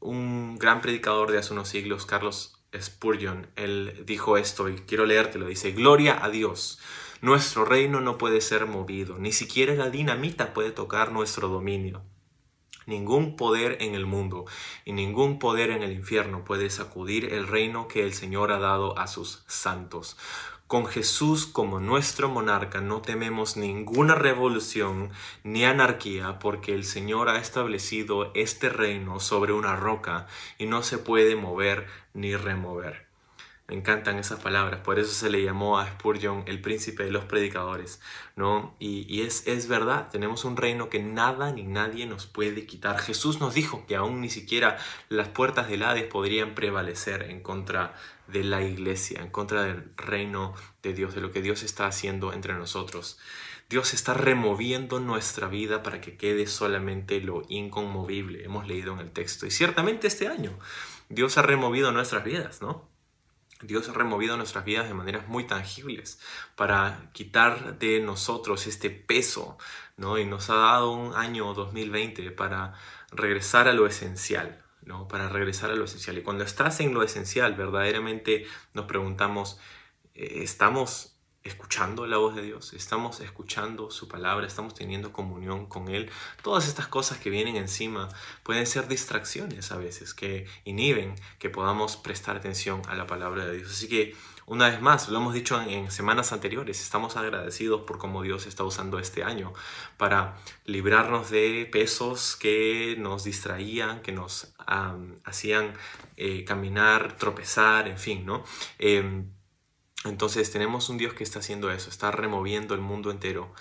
un 0.00 0.56
gran 0.58 0.80
predicador 0.80 1.30
de 1.30 1.38
hace 1.38 1.52
unos 1.52 1.68
siglos, 1.68 2.06
Carlos 2.06 2.60
Spurgeon, 2.78 3.48
él 3.56 4.04
dijo 4.06 4.36
esto 4.36 4.68
y 4.68 4.76
quiero 4.76 5.04
leértelo. 5.06 5.46
Dice, 5.46 5.72
Gloria 5.72 6.24
a 6.24 6.30
Dios. 6.30 6.78
Nuestro 7.22 7.66
reino 7.66 8.00
no 8.00 8.16
puede 8.16 8.40
ser 8.40 8.66
movido, 8.66 9.18
ni 9.18 9.32
siquiera 9.32 9.74
la 9.74 9.90
dinamita 9.90 10.54
puede 10.54 10.70
tocar 10.70 11.12
nuestro 11.12 11.48
dominio. 11.48 12.02
Ningún 12.86 13.36
poder 13.36 13.76
en 13.82 13.94
el 13.94 14.06
mundo 14.06 14.46
y 14.86 14.92
ningún 14.92 15.38
poder 15.38 15.70
en 15.70 15.82
el 15.82 15.92
infierno 15.92 16.44
puede 16.44 16.70
sacudir 16.70 17.34
el 17.34 17.46
reino 17.46 17.88
que 17.88 18.04
el 18.04 18.14
Señor 18.14 18.52
ha 18.52 18.58
dado 18.58 18.98
a 18.98 19.06
sus 19.06 19.44
santos. 19.48 20.16
Con 20.70 20.86
Jesús 20.86 21.48
como 21.48 21.80
nuestro 21.80 22.28
monarca 22.28 22.80
no 22.80 23.02
tememos 23.02 23.56
ninguna 23.56 24.14
revolución 24.14 25.10
ni 25.42 25.64
anarquía 25.64 26.38
porque 26.38 26.74
el 26.74 26.84
Señor 26.84 27.28
ha 27.28 27.40
establecido 27.40 28.30
este 28.34 28.68
reino 28.68 29.18
sobre 29.18 29.52
una 29.52 29.74
roca 29.74 30.28
y 30.58 30.66
no 30.66 30.84
se 30.84 30.98
puede 30.98 31.34
mover 31.34 31.88
ni 32.14 32.36
remover. 32.36 33.10
Me 33.70 33.76
encantan 33.76 34.18
esas 34.18 34.40
palabras, 34.40 34.80
por 34.80 34.98
eso 34.98 35.12
se 35.12 35.30
le 35.30 35.44
llamó 35.44 35.78
a 35.78 35.86
Spurgeon 35.86 36.42
el 36.46 36.60
príncipe 36.60 37.04
de 37.04 37.12
los 37.12 37.24
predicadores, 37.24 38.00
¿no? 38.34 38.74
Y, 38.80 39.22
es, 39.22 39.46
es 39.46 39.68
verdad, 39.68 40.08
tenemos 40.10 40.44
un 40.44 40.56
reino 40.56 40.88
que 40.88 41.00
nada 41.00 41.52
ni 41.52 41.62
nadie 41.62 42.04
nos 42.06 42.26
puede 42.26 42.66
quitar. 42.66 42.98
Jesús 42.98 43.38
nos 43.38 43.54
dijo 43.54 43.86
que 43.86 43.94
aún 43.94 44.20
ni 44.20 44.28
siquiera 44.28 44.76
las 45.08 45.28
puertas 45.28 45.68
del 45.68 45.84
Hades 45.84 46.02
podrían 46.02 46.56
prevalecer 46.56 47.22
en 47.30 47.42
contra 47.42 47.94
de 48.32 48.44
la 48.44 48.62
iglesia, 48.62 49.20
en 49.20 49.30
contra 49.30 49.64
del 49.64 49.92
reino 49.96 50.54
de 50.82 50.94
Dios, 50.94 51.14
de 51.14 51.20
lo 51.20 51.32
que 51.32 51.42
Dios 51.42 51.62
está 51.62 51.86
haciendo 51.86 52.32
entre 52.32 52.54
nosotros. 52.54 53.18
Dios 53.68 53.94
está 53.94 54.14
removiendo 54.14 54.98
nuestra 54.98 55.46
vida 55.46 55.82
para 55.82 56.00
que 56.00 56.16
quede 56.16 56.46
solamente 56.46 57.20
lo 57.20 57.42
inconmovible, 57.48 58.44
hemos 58.44 58.66
leído 58.66 58.94
en 58.94 59.00
el 59.00 59.12
texto. 59.12 59.46
Y 59.46 59.50
ciertamente 59.52 60.08
este 60.08 60.26
año 60.26 60.58
Dios 61.08 61.38
ha 61.38 61.42
removido 61.42 61.92
nuestras 61.92 62.24
vidas, 62.24 62.62
¿no? 62.62 62.88
Dios 63.62 63.88
ha 63.88 63.92
removido 63.92 64.36
nuestras 64.36 64.64
vidas 64.64 64.88
de 64.88 64.94
maneras 64.94 65.28
muy 65.28 65.46
tangibles 65.46 66.18
para 66.56 67.10
quitar 67.12 67.78
de 67.78 68.00
nosotros 68.00 68.66
este 68.66 68.90
peso, 68.90 69.58
¿no? 69.96 70.18
Y 70.18 70.24
nos 70.24 70.50
ha 70.50 70.54
dado 70.54 70.92
un 70.92 71.14
año 71.14 71.52
2020 71.52 72.30
para 72.30 72.74
regresar 73.12 73.68
a 73.68 73.72
lo 73.72 73.86
esencial, 73.86 74.62
Para 75.08 75.28
regresar 75.28 75.70
a 75.70 75.74
lo 75.74 75.84
esencial. 75.84 76.18
Y 76.18 76.22
cuando 76.22 76.44
estás 76.44 76.80
en 76.80 76.94
lo 76.94 77.02
esencial, 77.02 77.54
verdaderamente 77.54 78.46
nos 78.74 78.86
preguntamos, 78.86 79.58
eh, 80.14 80.42
¿estamos 80.42 81.09
escuchando 81.42 82.06
la 82.06 82.18
voz 82.18 82.34
de 82.34 82.42
Dios, 82.42 82.74
estamos 82.74 83.20
escuchando 83.20 83.90
su 83.90 84.08
palabra, 84.08 84.46
estamos 84.46 84.74
teniendo 84.74 85.12
comunión 85.12 85.66
con 85.66 85.88
Él. 85.88 86.10
Todas 86.42 86.68
estas 86.68 86.86
cosas 86.86 87.18
que 87.18 87.30
vienen 87.30 87.56
encima 87.56 88.08
pueden 88.42 88.66
ser 88.66 88.88
distracciones 88.88 89.72
a 89.72 89.76
veces 89.76 90.12
que 90.12 90.46
inhiben 90.64 91.14
que 91.38 91.48
podamos 91.48 91.96
prestar 91.96 92.36
atención 92.36 92.82
a 92.88 92.94
la 92.94 93.06
palabra 93.06 93.46
de 93.46 93.56
Dios. 93.58 93.70
Así 93.70 93.88
que 93.88 94.14
una 94.50 94.68
vez 94.68 94.82
más, 94.82 95.08
lo 95.08 95.18
hemos 95.18 95.32
dicho 95.32 95.62
en, 95.62 95.92
semanas 95.92 96.32
anteriores, 96.32 96.82
estamos 96.82 97.16
agradecidos 97.16 97.82
por 97.82 97.98
cómo 97.98 98.22
Dios 98.22 98.46
está 98.46 98.64
usando 98.64 98.98
este 98.98 99.22
año 99.22 99.52
para 99.96 100.36
librarnos 100.64 101.30
de 101.30 101.68
pesos 101.70 102.34
que 102.34 102.96
nos 102.98 103.22
distraían, 103.22 104.02
que 104.02 104.10
nos 104.10 104.52
hacían 105.24 105.74
eh, 106.16 106.44
caminar, 106.44 107.16
tropezar, 107.16 107.86
en 107.86 107.98
fin, 107.98 108.26
¿no? 108.26 108.42
Em, 108.78 109.30
entonces 110.04 110.50
tenemos 110.50 110.88
un 110.88 110.98
Dios 110.98 111.14
que 111.14 111.24
está 111.24 111.40
haciendo 111.40 111.70
eso, 111.70 111.90
está 111.90 112.10
removiendo 112.10 112.74
el 112.74 112.80
mundo 112.80 113.10
entero. 113.10 113.52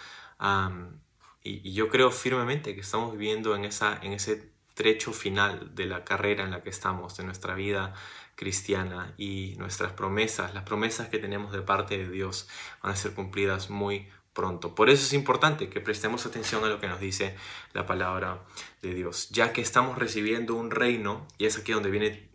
y, 1.43 1.73
yo 1.73 1.89
creo 1.89 2.11
firmemente 2.11 2.75
que 2.75 2.81
estamos 2.81 3.11
viviendo 3.11 3.55
en, 3.55 3.65
en 3.65 4.13
ese 4.13 4.51
trecho 4.73 5.11
final 5.11 5.75
de 5.75 5.85
la 5.85 6.05
carrera 6.05 6.43
en 6.45 6.51
la 6.51 6.63
que 6.63 6.69
estamos, 6.69 7.17
de 7.17 7.25
nuestra 7.25 7.55
vida 7.55 7.93
cristiana 8.35 9.13
y 9.17 9.55
nuestras 9.57 9.91
promesas, 9.91 10.53
las 10.53 10.63
promesas 10.63 11.09
que 11.09 11.19
tenemos 11.19 11.51
de 11.51 11.61
parte 11.61 11.97
de 11.97 12.09
Dios 12.09 12.47
van 12.81 12.93
a 12.93 12.95
ser 12.95 13.13
cumplidas 13.13 13.69
muy 13.69 14.07
pronto. 14.31 14.75
Por 14.75 14.89
eso 14.89 15.03
es 15.03 15.11
importante 15.11 15.69
que 15.69 15.81
prestemos 15.81 16.25
atención 16.25 16.63
a 16.63 16.69
lo 16.69 16.79
que 16.79 16.87
nos 16.87 17.01
dice 17.01 17.35
la 17.73 17.85
palabra 17.85 18.45
de 18.81 18.93
Dios, 18.93 19.27
ya 19.31 19.51
que 19.51 19.59
estamos 19.59 19.97
recibiendo 19.97 20.55
un 20.55 20.71
reino, 20.71 21.27
y 21.37 21.45
es 21.45 21.57
aquí 21.57 21.73
donde 21.73 21.89
viene 21.89 22.28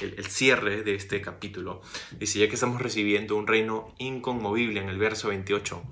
el, 0.00 0.26
cierre 0.26 0.82
de 0.82 0.94
este 0.94 1.20
capítulo. 1.20 1.82
Dice, 2.18 2.38
ya 2.38 2.48
que 2.48 2.54
estamos 2.54 2.80
recibiendo 2.80 3.36
un 3.36 3.46
reino 3.46 3.94
inconmovible 3.98 4.80
en 4.80 4.88
el 4.88 4.98
verso 4.98 5.28
28, 5.28 5.82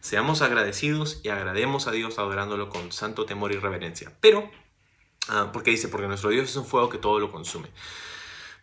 seamos 0.00 0.42
agradecidos 0.42 1.20
y 1.22 1.28
agrademos 1.28 1.86
a 1.86 1.92
Dios 1.92 2.18
adorándolo 2.18 2.68
con 2.68 2.92
santo 2.92 3.26
temor 3.26 3.52
y 3.52 3.56
reverencia. 3.56 4.12
Pero, 4.20 4.50
ah, 5.28 5.50
porque 5.52 5.70
dice, 5.70 5.88
porque 5.88 6.08
nuestro 6.08 6.30
Dios 6.30 6.50
es 6.50 6.56
un 6.56 6.66
fuego 6.66 6.88
que 6.88 6.98
todo 6.98 7.18
lo 7.18 7.32
consume. 7.32 7.68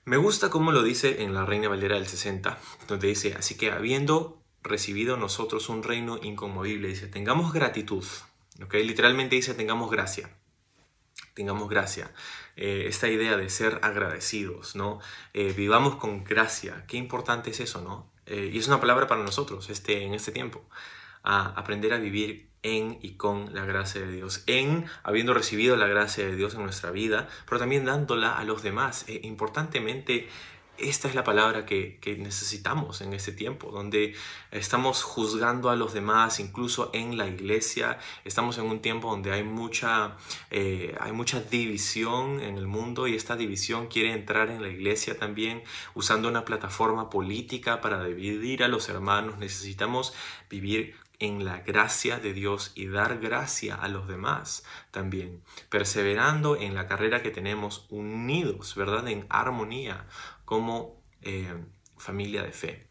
Me 0.06 0.18
gusta 0.18 0.50
cómo 0.50 0.72
lo 0.72 0.84
dice 0.84 1.24
en 1.24 1.34
la 1.34 1.46
Reina 1.46 1.68
Valera 1.68 1.96
del 1.96 2.08
60, 2.08 2.60
donde 2.88 3.08
dice, 3.08 3.34
así 3.38 3.58
que 3.58 3.72
habiendo 3.72 4.42
recibido 4.62 5.18
nosotros 5.18 5.70
un 5.70 5.84
reino 5.84 6.20
inconmovible, 6.22 6.88
dice, 6.88 7.08
tengamos 7.08 7.54
gratitud. 7.54 8.06
¿okay? 8.64 8.84
Literalmente 8.84 9.36
dice, 9.36 9.54
tengamos 9.54 9.90
gracia 9.90 10.30
tengamos 11.34 11.70
gracia. 11.70 12.12
Eh, 12.56 12.86
esta 12.88 13.08
idea 13.08 13.38
de 13.38 13.50
ser 13.50 13.80
agradecidos, 13.84 14.76
¿no? 14.76 15.00
Eh, 15.34 15.54
vivamos 15.56 15.96
con 15.98 16.24
gracia. 16.24 16.86
Qué 16.88 16.98
importante 16.98 17.52
es 17.52 17.60
eso, 17.60 17.82
¿no? 17.82 18.10
Eh, 18.26 18.50
y 18.52 18.58
es 18.58 18.68
una 18.68 18.80
palabra 18.80 19.08
para 19.08 19.22
nosotros 19.22 19.70
este, 19.70 20.04
en 20.04 20.14
este 20.14 20.32
tiempo. 20.32 20.64
A 21.24 21.48
aprender 21.60 21.94
a 21.94 21.98
vivir 21.98 22.50
en 22.64 22.98
y 23.02 23.12
con 23.12 23.54
la 23.54 23.66
gracia 23.66 24.02
de 24.02 24.12
Dios, 24.12 24.44
en 24.48 24.86
habiendo 25.04 25.34
recibido 25.34 25.76
la 25.76 25.88
gracia 25.88 26.26
de 26.26 26.36
Dios 26.36 26.56
en 26.56 26.64
nuestra 26.64 26.92
vida, 26.92 27.28
pero 27.46 27.60
también 27.60 27.86
dándola 27.86 28.38
a 28.38 28.44
los 28.44 28.64
demás. 28.64 29.06
importantemente, 29.08 30.30
esta 30.78 31.08
es 31.08 31.16
la 31.16 31.24
palabra 31.24 31.66
que, 31.66 32.00
necesitamos 32.20 33.02
en 33.02 33.14
este 33.14 33.32
tiempo, 33.32 33.72
donde 33.72 34.16
estamos 34.52 35.04
juzgando 35.04 35.70
a 35.70 35.76
los 35.76 35.94
demás, 35.94 36.40
incluso 36.40 36.90
en 36.94 37.18
la 37.18 37.28
iglesia. 37.28 38.00
Estamos 38.24 38.58
en 38.58 38.66
un 38.66 38.80
tiempo 38.80 39.10
donde 39.10 39.32
hay 39.32 39.44
mucha, 39.44 40.18
eh, 40.52 40.96
hay 41.00 41.12
mucha 41.12 41.42
división 41.42 42.42
en 42.42 42.58
el 42.58 42.68
mundo 42.68 43.08
y 43.08 43.16
esta 43.16 43.36
división 43.36 43.88
quiere 43.88 44.14
entrar 44.14 44.50
en 44.50 44.62
la 44.62 44.70
iglesia 44.70 45.18
también, 45.18 45.64
usando 45.94 46.28
una 46.28 46.46
plataforma 46.46 47.10
política 47.10 47.82
para 47.82 48.04
dividir 48.04 48.64
a 48.64 48.68
los 48.68 48.90
hermanos. 48.90 49.38
Necesitamos 49.38 50.14
vivir 50.50 50.96
en 51.20 51.46
la 51.46 51.60
gracia 51.60 52.20
de 52.20 52.34
Dios 52.34 52.72
y 52.76 52.88
dar 52.88 53.20
gracia 53.20 53.76
a 53.76 53.88
los 53.88 54.08
demás 54.08 54.66
también, 54.92 55.42
perseverando 55.70 56.56
en 56.58 56.76
la 56.76 56.88
carrera 56.88 57.22
que 57.22 57.32
tenemos 57.32 57.86
unidos, 57.90 58.76
¿verdad? 58.76 59.08
En 59.08 59.26
armonía, 59.30 60.06
como 60.46 61.04
eh, 61.22 61.54
familia 61.98 62.44
de 62.44 62.52
fe. 62.52 62.88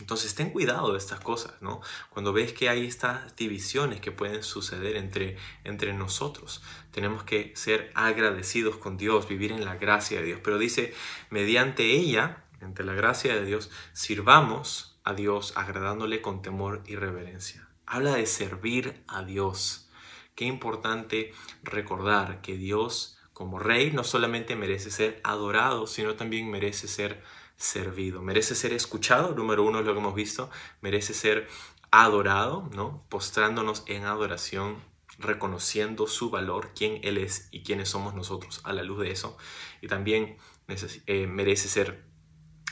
Entonces 0.00 0.34
ten 0.34 0.50
cuidado 0.50 0.92
de 0.92 0.98
estas 0.98 1.20
cosas, 1.20 1.54
¿no? 1.60 1.80
Cuando 2.10 2.32
ves 2.32 2.52
que 2.52 2.68
hay 2.68 2.84
estas 2.84 3.36
divisiones 3.36 4.00
que 4.00 4.10
pueden 4.10 4.42
suceder 4.42 4.96
entre, 4.96 5.36
entre 5.62 5.92
nosotros, 5.92 6.62
tenemos 6.90 7.22
que 7.22 7.52
ser 7.54 7.92
agradecidos 7.94 8.76
con 8.76 8.96
Dios, 8.96 9.28
vivir 9.28 9.52
en 9.52 9.64
la 9.64 9.76
gracia 9.76 10.18
de 10.18 10.26
Dios. 10.26 10.40
Pero 10.42 10.58
dice, 10.58 10.92
mediante 11.30 11.92
ella, 11.92 12.44
entre 12.60 12.84
la 12.84 12.94
gracia 12.94 13.34
de 13.34 13.44
Dios, 13.44 13.70
sirvamos 13.92 14.98
a 15.04 15.14
Dios 15.14 15.52
agradándole 15.54 16.20
con 16.20 16.42
temor 16.42 16.82
y 16.86 16.96
reverencia. 16.96 17.68
Habla 17.86 18.16
de 18.16 18.26
servir 18.26 19.04
a 19.06 19.22
Dios. 19.22 19.88
Qué 20.34 20.46
importante 20.46 21.32
recordar 21.62 22.40
que 22.40 22.56
Dios 22.56 23.16
como 23.34 23.58
rey 23.58 23.90
no 23.90 24.04
solamente 24.04 24.56
merece 24.56 24.90
ser 24.90 25.20
adorado, 25.24 25.86
sino 25.86 26.14
también 26.14 26.50
merece 26.50 26.88
ser 26.88 27.22
servido. 27.56 28.22
Merece 28.22 28.54
ser 28.54 28.72
escuchado, 28.72 29.34
número 29.34 29.64
uno 29.64 29.80
es 29.80 29.86
lo 29.86 29.92
que 29.92 29.98
hemos 29.98 30.14
visto, 30.14 30.50
merece 30.80 31.14
ser 31.14 31.48
adorado, 31.90 32.68
¿no? 32.72 33.04
Postrándonos 33.08 33.82
en 33.86 34.04
adoración, 34.04 34.76
reconociendo 35.18 36.06
su 36.06 36.30
valor, 36.30 36.70
quién 36.76 37.00
Él 37.02 37.18
es 37.18 37.48
y 37.50 37.62
quiénes 37.62 37.88
somos 37.88 38.14
nosotros 38.14 38.60
a 38.64 38.72
la 38.72 38.84
luz 38.84 39.00
de 39.00 39.10
eso. 39.10 39.36
Y 39.80 39.88
también 39.88 40.38
eh, 41.06 41.26
merece 41.26 41.68
ser 41.68 42.04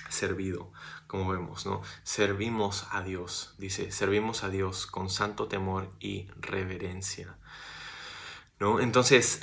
servido, 0.08 0.72
como 1.08 1.30
vemos, 1.30 1.66
¿no? 1.66 1.82
Servimos 2.04 2.86
a 2.92 3.02
Dios, 3.02 3.54
dice, 3.58 3.90
servimos 3.90 4.44
a 4.44 4.48
Dios 4.48 4.86
con 4.86 5.10
santo 5.10 5.48
temor 5.48 5.90
y 5.98 6.28
reverencia, 6.40 7.36
¿no? 8.60 8.78
Entonces, 8.78 9.40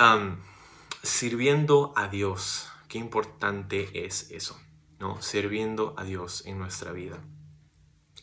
sirviendo 1.03 1.93
a 1.95 2.07
Dios. 2.07 2.69
Qué 2.87 2.97
importante 2.97 4.05
es 4.05 4.31
eso, 4.31 4.59
¿no? 4.99 5.21
Sirviendo 5.21 5.93
a 5.97 6.03
Dios 6.03 6.45
en 6.45 6.57
nuestra 6.59 6.91
vida. 6.91 7.19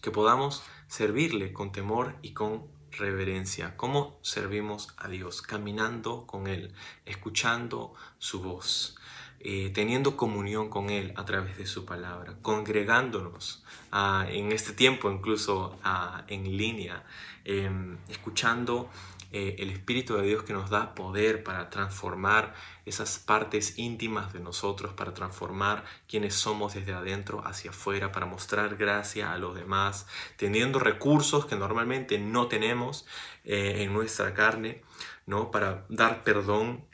Que 0.02 0.10
podamos 0.10 0.62
servirle 0.88 1.52
con 1.52 1.72
temor 1.72 2.16
y 2.22 2.32
con 2.32 2.66
reverencia. 2.92 3.76
¿Cómo 3.76 4.18
servimos 4.22 4.94
a 4.96 5.08
Dios? 5.08 5.42
Caminando 5.42 6.26
con 6.26 6.46
Él, 6.46 6.74
escuchando 7.04 7.94
su 8.18 8.42
voz. 8.42 8.96
eh, 9.40 9.70
teniendo 9.74 10.16
comunión 10.16 10.68
con 10.70 10.90
Él 10.90 11.12
a 11.14 11.24
través 11.24 11.56
de 11.58 11.66
su 11.66 11.84
palabra, 11.84 12.36
congregándonos 12.42 13.62
ah, 13.92 14.26
en 14.28 14.50
este 14.50 14.72
tiempo 14.72 15.10
incluso 15.10 15.78
ah, 15.84 16.24
en 16.26 16.56
línea, 16.56 17.04
em, 17.44 17.98
escuchando 18.08 18.90
eh, 19.32 19.56
el 19.58 19.70
Espíritu 19.70 20.14
de 20.16 20.22
Dios 20.22 20.42
que 20.42 20.52
nos 20.52 20.70
da 20.70 20.94
poder 20.94 21.42
para 21.42 21.70
transformar 21.70 22.54
esas 22.84 23.18
partes 23.18 23.78
íntimas 23.78 24.32
de 24.32 24.40
nosotros, 24.40 24.92
para 24.92 25.14
transformar 25.14 25.84
quienes 26.08 26.34
somos 26.34 26.74
desde 26.74 26.92
adentro 26.92 27.46
hacia 27.46 27.70
afuera, 27.70 28.12
para 28.12 28.26
mostrar 28.26 28.76
gracia 28.76 29.32
a 29.32 29.38
los 29.38 29.54
demás, 29.54 30.06
teniendo 30.36 30.78
recursos 30.78 31.46
que 31.46 31.56
normalmente 31.56 32.18
no 32.18 32.48
tenemos 32.48 33.06
eh, 33.44 33.82
en 33.82 33.92
nuestra 33.92 34.34
carne, 34.34 34.82
¿no? 35.26 35.50
para 35.50 35.84
dar 35.88 36.22
perdón 36.24 36.86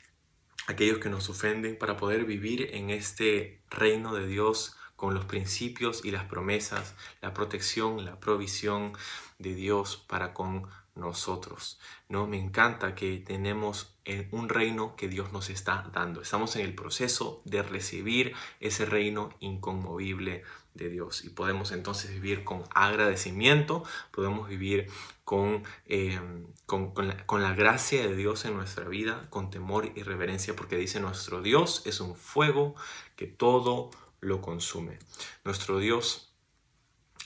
aquellos 0.67 0.99
que 0.99 1.09
nos 1.09 1.29
ofenden, 1.29 1.77
para 1.77 1.97
poder 1.97 2.25
vivir 2.25 2.69
en 2.73 2.89
este 2.89 3.61
reino 3.69 4.13
de 4.13 4.27
Dios 4.27 4.77
con 4.95 5.13
los 5.13 5.25
principios 5.25 6.05
y 6.05 6.11
las 6.11 6.23
promesas, 6.23 6.95
la 7.21 7.33
protección, 7.33 8.05
la 8.05 8.19
provisión 8.19 8.93
de 9.37 9.53
Dios 9.53 9.97
para 10.07 10.33
con 10.33 10.67
nosotros. 10.95 11.79
¿no? 12.09 12.27
Me 12.27 12.39
encanta 12.39 12.95
que 12.95 13.17
tenemos 13.17 13.95
un 14.31 14.49
reino 14.49 14.95
que 14.95 15.07
Dios 15.07 15.31
nos 15.31 15.49
está 15.49 15.89
dando. 15.93 16.21
Estamos 16.21 16.55
en 16.55 16.65
el 16.65 16.75
proceso 16.75 17.41
de 17.45 17.63
recibir 17.63 18.33
ese 18.59 18.85
reino 18.85 19.29
inconmovible 19.39 20.43
de 20.73 20.89
Dios 20.89 21.23
y 21.23 21.29
podemos 21.29 21.71
entonces 21.71 22.11
vivir 22.11 22.43
con 22.43 22.63
agradecimiento, 22.73 23.83
podemos 24.11 24.49
vivir 24.49 24.89
con, 25.23 25.63
eh, 25.85 26.19
con, 26.65 26.91
con, 26.91 27.43
la, 27.43 27.53
gracia 27.53 28.07
de 28.07 28.15
Dios 28.15 28.45
en 28.45 28.55
nuestra 28.55 28.87
vida, 28.87 29.27
con 29.29 29.51
temor 29.51 29.91
y 29.95 30.03
reverencia, 30.03 30.55
porque 30.55 30.75
dice 30.75 30.99
nuestro 30.99 31.41
Dios 31.41 31.83
es 31.85 31.99
un 31.99 32.15
fuego 32.15 32.75
que 33.15 33.27
todo 33.27 33.91
lo 34.19 34.41
consume. 34.41 34.99
Nuestro 35.43 35.79
Dios 35.79 36.33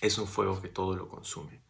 es 0.01 0.17
un 0.17 0.27
fuego 0.27 0.61
que 0.61 0.69
todo 0.69 0.95
lo 0.95 1.07
consume. 1.07 1.61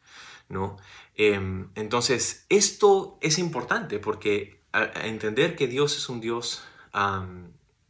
¿No? 0.49 0.77
Em, 1.15 1.69
entonces, 1.75 2.45
esto 2.49 3.17
es 3.21 3.39
importante 3.39 3.99
porque 3.99 4.61
entender 5.03 5.55
que 5.55 5.67
Dios 5.67 5.97
es 5.97 6.09
un 6.09 6.21
Dios, 6.21 6.63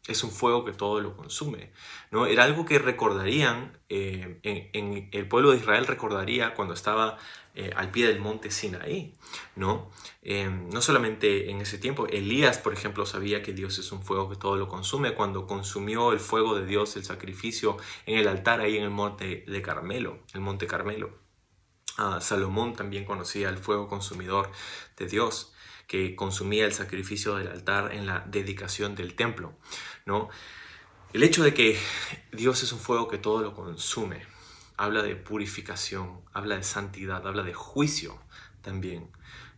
es 0.07 0.23
un 0.23 0.31
fuego 0.31 0.65
que 0.65 0.71
todo 0.71 1.01
lo 1.01 1.15
consume, 1.15 1.71
¿no? 2.11 2.25
Era 2.25 2.43
algo 2.43 2.65
que 2.65 2.79
recordarían, 2.79 3.77
eh, 3.89 4.39
en, 4.43 5.09
el 5.11 5.27
pueblo 5.27 5.51
de 5.51 5.57
Israel 5.57 5.85
recordaría 5.85 6.53
cuando 6.53 6.73
estaba 6.73 7.17
eh, 7.55 7.71
al 7.75 7.91
pie 7.91 8.07
del 8.07 8.19
monte 8.19 8.51
Sinaí, 8.51 9.13
¿no? 9.55 9.89
Em, 10.21 10.69
no 10.69 10.81
solamente 10.81 11.49
en 11.49 11.61
ese 11.61 11.77
tiempo, 11.77 12.07
Elías, 12.07 12.57
por 12.57 12.73
ejemplo, 12.73 13.05
sabía 13.05 13.41
que 13.41 13.53
Dios 13.53 13.79
es 13.79 13.91
un 13.91 14.01
fuego 14.03 14.29
que 14.29 14.35
todo 14.35 14.55
lo 14.55 14.67
consume 14.67 15.13
cuando 15.13 15.47
consumió 15.47 16.11
el 16.13 16.19
fuego 16.19 16.55
de 16.55 16.65
Dios, 16.65 16.95
el 16.95 17.03
sacrificio 17.03 17.77
en 18.05 18.17
el 18.17 18.27
altar 18.27 18.61
ahí 18.61 18.77
en 18.77 18.83
el 18.83 18.91
monte 18.91 19.43
de 19.47 19.61
Carmelo, 19.61 20.19
el 20.33 20.41
monte 20.41 20.67
Carmelo. 20.67 21.26
Salomón 22.21 22.75
también 22.75 23.05
conocía 23.05 23.49
el 23.49 23.57
fuego 23.57 23.87
consumidor 23.87 24.51
de 24.97 25.07
Dios, 25.07 25.53
que 25.87 26.15
consumía 26.15 26.65
el 26.65 26.73
sacrificio 26.73 27.35
del 27.35 27.47
altar 27.47 27.93
en 27.93 28.05
la 28.05 28.19
dedicación 28.27 28.95
del 28.95 29.15
templo. 29.15 29.57
¿no? 30.05 30.29
El 31.13 31.23
hecho 31.23 31.43
de 31.43 31.53
que 31.53 31.79
Dios 32.31 32.63
es 32.63 32.71
un 32.71 32.79
fuego 32.79 33.07
que 33.07 33.17
todo 33.17 33.41
lo 33.41 33.53
consume, 33.53 34.21
habla 34.75 35.01
de 35.01 35.15
purificación, 35.15 36.21
habla 36.33 36.57
de 36.57 36.63
santidad, 36.63 37.25
habla 37.25 37.43
de 37.43 37.53
juicio 37.53 38.19
también. 38.61 39.09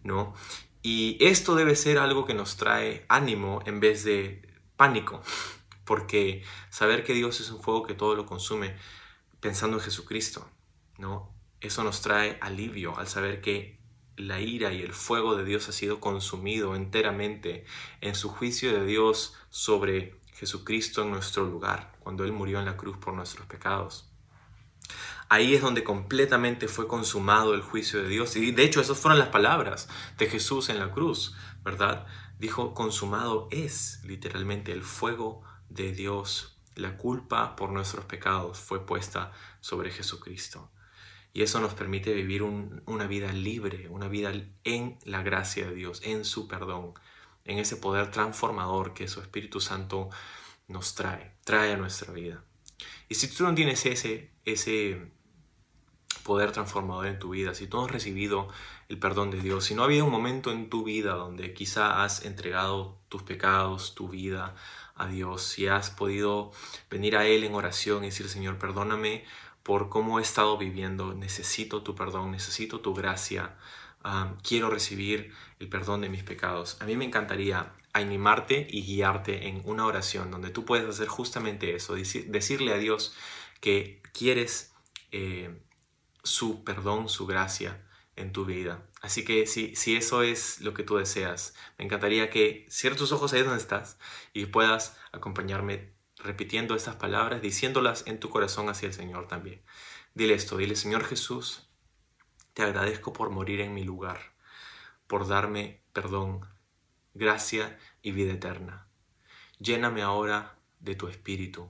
¿no? 0.03 0.33
Y 0.81 1.17
esto 1.19 1.55
debe 1.55 1.75
ser 1.75 1.97
algo 1.97 2.25
que 2.25 2.33
nos 2.33 2.55
trae 2.55 3.05
ánimo 3.09 3.61
en 3.65 3.79
vez 3.79 4.03
de 4.03 4.47
pánico, 4.77 5.21
porque 5.83 6.43
saber 6.69 7.03
que 7.03 7.13
Dios 7.13 7.41
es 7.41 7.49
un 7.49 7.61
fuego 7.61 7.83
que 7.83 7.95
todo 7.95 8.15
lo 8.15 8.25
consume, 8.25 8.77
pensando 9.41 9.77
en 9.77 9.83
Jesucristo, 9.83 10.49
¿no? 10.97 11.38
Eso 11.61 11.83
nos 11.83 12.01
trae 12.01 12.37
alivio 12.41 12.97
al 12.97 13.07
saber 13.07 13.41
que 13.41 13.79
la 14.15 14.39
ira 14.41 14.73
y 14.73 14.81
el 14.81 14.93
fuego 14.93 15.35
de 15.35 15.45
Dios 15.45 15.67
ha 15.69 15.71
sido 15.71 15.99
consumido 15.99 16.75
enteramente 16.75 17.65
en 18.01 18.15
su 18.15 18.29
juicio 18.29 18.71
de 18.73 18.85
Dios 18.85 19.35
sobre 19.49 20.19
Jesucristo 20.33 21.03
en 21.03 21.11
nuestro 21.11 21.45
lugar, 21.45 21.93
cuando 21.99 22.23
Él 22.23 22.31
murió 22.31 22.59
en 22.59 22.65
la 22.65 22.77
cruz 22.77 22.97
por 22.97 23.13
nuestros 23.13 23.45
pecados. 23.47 24.09
Ahí 25.27 25.53
es 25.53 25.61
donde 25.61 25.83
completamente 25.83 26.67
fue 26.67 26.87
consumado 26.87 27.53
el 27.53 27.61
juicio 27.61 28.01
de 28.01 28.09
Dios. 28.09 28.35
Y 28.35 28.51
de 28.51 28.63
hecho 28.63 28.81
esas 28.81 28.97
fueron 28.97 29.19
las 29.19 29.27
palabras 29.27 29.87
de 30.17 30.27
Jesús 30.27 30.69
en 30.69 30.79
la 30.79 30.91
cruz, 30.91 31.35
¿verdad? 31.63 32.07
Dijo, 32.39 32.73
consumado 32.73 33.47
es 33.51 34.01
literalmente 34.03 34.71
el 34.71 34.81
fuego 34.81 35.43
de 35.69 35.91
Dios. 35.91 36.57
La 36.75 36.97
culpa 36.97 37.55
por 37.55 37.69
nuestros 37.69 38.05
pecados 38.05 38.57
fue 38.57 38.85
puesta 38.85 39.31
sobre 39.59 39.91
Jesucristo. 39.91 40.71
Y 41.33 41.43
eso 41.43 41.59
nos 41.59 41.73
permite 41.73 42.13
vivir 42.13 42.43
una 42.43 43.07
vida 43.07 43.31
libre, 43.31 43.87
una 43.89 44.07
vida 44.07 44.33
en 44.63 44.97
la 45.03 45.21
gracia 45.21 45.67
de 45.67 45.75
Dios, 45.75 46.01
en 46.03 46.25
su 46.25 46.47
perdón, 46.47 46.93
en 47.45 47.59
ese 47.59 47.75
poder 47.75 48.11
transformador 48.11 48.93
que 48.93 49.07
su 49.07 49.21
Espíritu 49.21 49.61
Santo 49.61 50.09
nos 50.67 50.95
trae, 50.95 51.35
trae 51.43 51.73
a 51.73 51.77
nuestra 51.77 52.13
vida. 52.13 52.43
Y 53.07 53.15
si 53.15 53.27
tú 53.27 53.43
no 53.43 53.53
tienes 53.53 53.85
ese, 53.85 54.31
ese 54.45 55.11
poder 56.23 56.51
transformador 56.51 57.07
en 57.07 57.19
tu 57.19 57.29
vida, 57.31 57.53
si 57.53 57.67
tú 57.67 57.77
no 57.77 57.85
has 57.85 57.91
recibido 57.91 58.47
el 58.87 58.99
perdón 58.99 59.31
de 59.31 59.41
Dios, 59.41 59.65
si 59.65 59.75
no 59.75 59.81
ha 59.81 59.85
habido 59.85 60.05
un 60.05 60.11
momento 60.11 60.51
en 60.51 60.69
tu 60.69 60.83
vida 60.83 61.13
donde 61.13 61.53
quizá 61.53 62.03
has 62.03 62.25
entregado 62.25 62.99
tus 63.09 63.23
pecados, 63.23 63.95
tu 63.95 64.09
vida 64.09 64.55
a 64.95 65.07
Dios, 65.07 65.43
si 65.43 65.67
has 65.67 65.89
podido 65.89 66.51
venir 66.89 67.15
a 67.17 67.25
Él 67.25 67.43
en 67.43 67.55
oración 67.55 68.03
y 68.03 68.07
decir, 68.07 68.27
Señor, 68.29 68.57
perdóname 68.57 69.25
por 69.63 69.89
cómo 69.89 70.19
he 70.19 70.21
estado 70.21 70.57
viviendo. 70.57 71.13
Necesito 71.13 71.83
tu 71.83 71.95
perdón, 71.95 72.31
necesito 72.31 72.79
tu 72.79 72.93
gracia. 72.93 73.57
quiero 74.43 74.69
recibir 74.69 75.33
el 75.59 75.69
perdón 75.69 76.01
de 76.01 76.09
mis 76.09 76.23
pecados. 76.23 76.77
A 76.81 76.85
mí 76.85 76.95
me 76.95 77.05
encantaría 77.05 77.73
animarte 77.93 78.67
y 78.69 78.83
guiarte 78.83 79.47
en 79.47 79.61
una 79.65 79.85
oración 79.85 80.31
donde 80.31 80.51
tú 80.51 80.65
puedes 80.65 80.87
hacer 80.87 81.07
justamente 81.07 81.75
eso, 81.75 81.95
decirle 81.95 82.73
a 82.73 82.77
Dios 82.77 83.15
que 83.59 84.01
quieres 84.13 84.73
eh, 85.11 85.59
su 86.23 86.63
perdón, 86.63 87.09
su 87.09 87.25
gracia 87.25 87.83
en 88.15 88.31
tu 88.31 88.45
vida. 88.45 88.85
Así 89.01 89.23
que 89.23 89.47
si, 89.47 89.75
si 89.75 89.95
eso 89.95 90.23
es 90.23 90.61
lo 90.61 90.73
que 90.73 90.83
tú 90.83 90.97
deseas, 90.97 91.55
me 91.77 91.85
encantaría 91.85 92.29
que 92.29 92.65
cierres 92.69 92.99
tus 92.99 93.11
ojos 93.11 93.33
ahí 93.33 93.41
donde 93.41 93.57
estás 93.57 93.97
y 94.33 94.45
puedas 94.45 94.97
acompañarme 95.11 95.93
repitiendo 96.19 96.75
estas 96.75 96.95
palabras, 96.95 97.41
diciéndolas 97.41 98.05
en 98.07 98.19
tu 98.19 98.29
corazón 98.29 98.69
hacia 98.69 98.87
el 98.87 98.93
Señor 98.93 99.27
también. 99.27 99.61
Dile 100.13 100.33
esto, 100.33 100.57
dile 100.57 100.75
Señor 100.75 101.03
Jesús, 101.05 101.69
te 102.53 102.63
agradezco 102.63 103.13
por 103.13 103.29
morir 103.29 103.61
en 103.61 103.73
mi 103.73 103.83
lugar, 103.83 104.33
por 105.07 105.27
darme 105.27 105.81
perdón, 105.93 106.45
gracia 107.13 107.79
y 108.01 108.11
vida 108.11 108.33
eterna. 108.33 108.87
Lléname 109.59 110.01
ahora 110.01 110.57
de 110.79 110.95
tu 110.95 111.07
espíritu. 111.07 111.69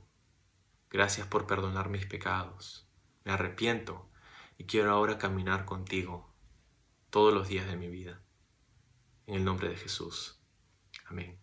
Gracias 0.89 1.27
por 1.27 1.47
perdonar 1.47 1.89
mis 1.89 2.05
pecados. 2.05 2.88
Me 3.23 3.31
arrepiento 3.31 4.09
y 4.57 4.65
quiero 4.65 4.91
ahora 4.91 5.17
caminar 5.17 5.65
contigo 5.65 6.33
todos 7.09 7.33
los 7.33 7.47
días 7.47 7.67
de 7.67 7.77
mi 7.77 7.88
vida. 7.88 8.21
En 9.27 9.35
el 9.35 9.45
nombre 9.45 9.69
de 9.69 9.75
Jesús. 9.75 10.39
Amén. 11.05 11.38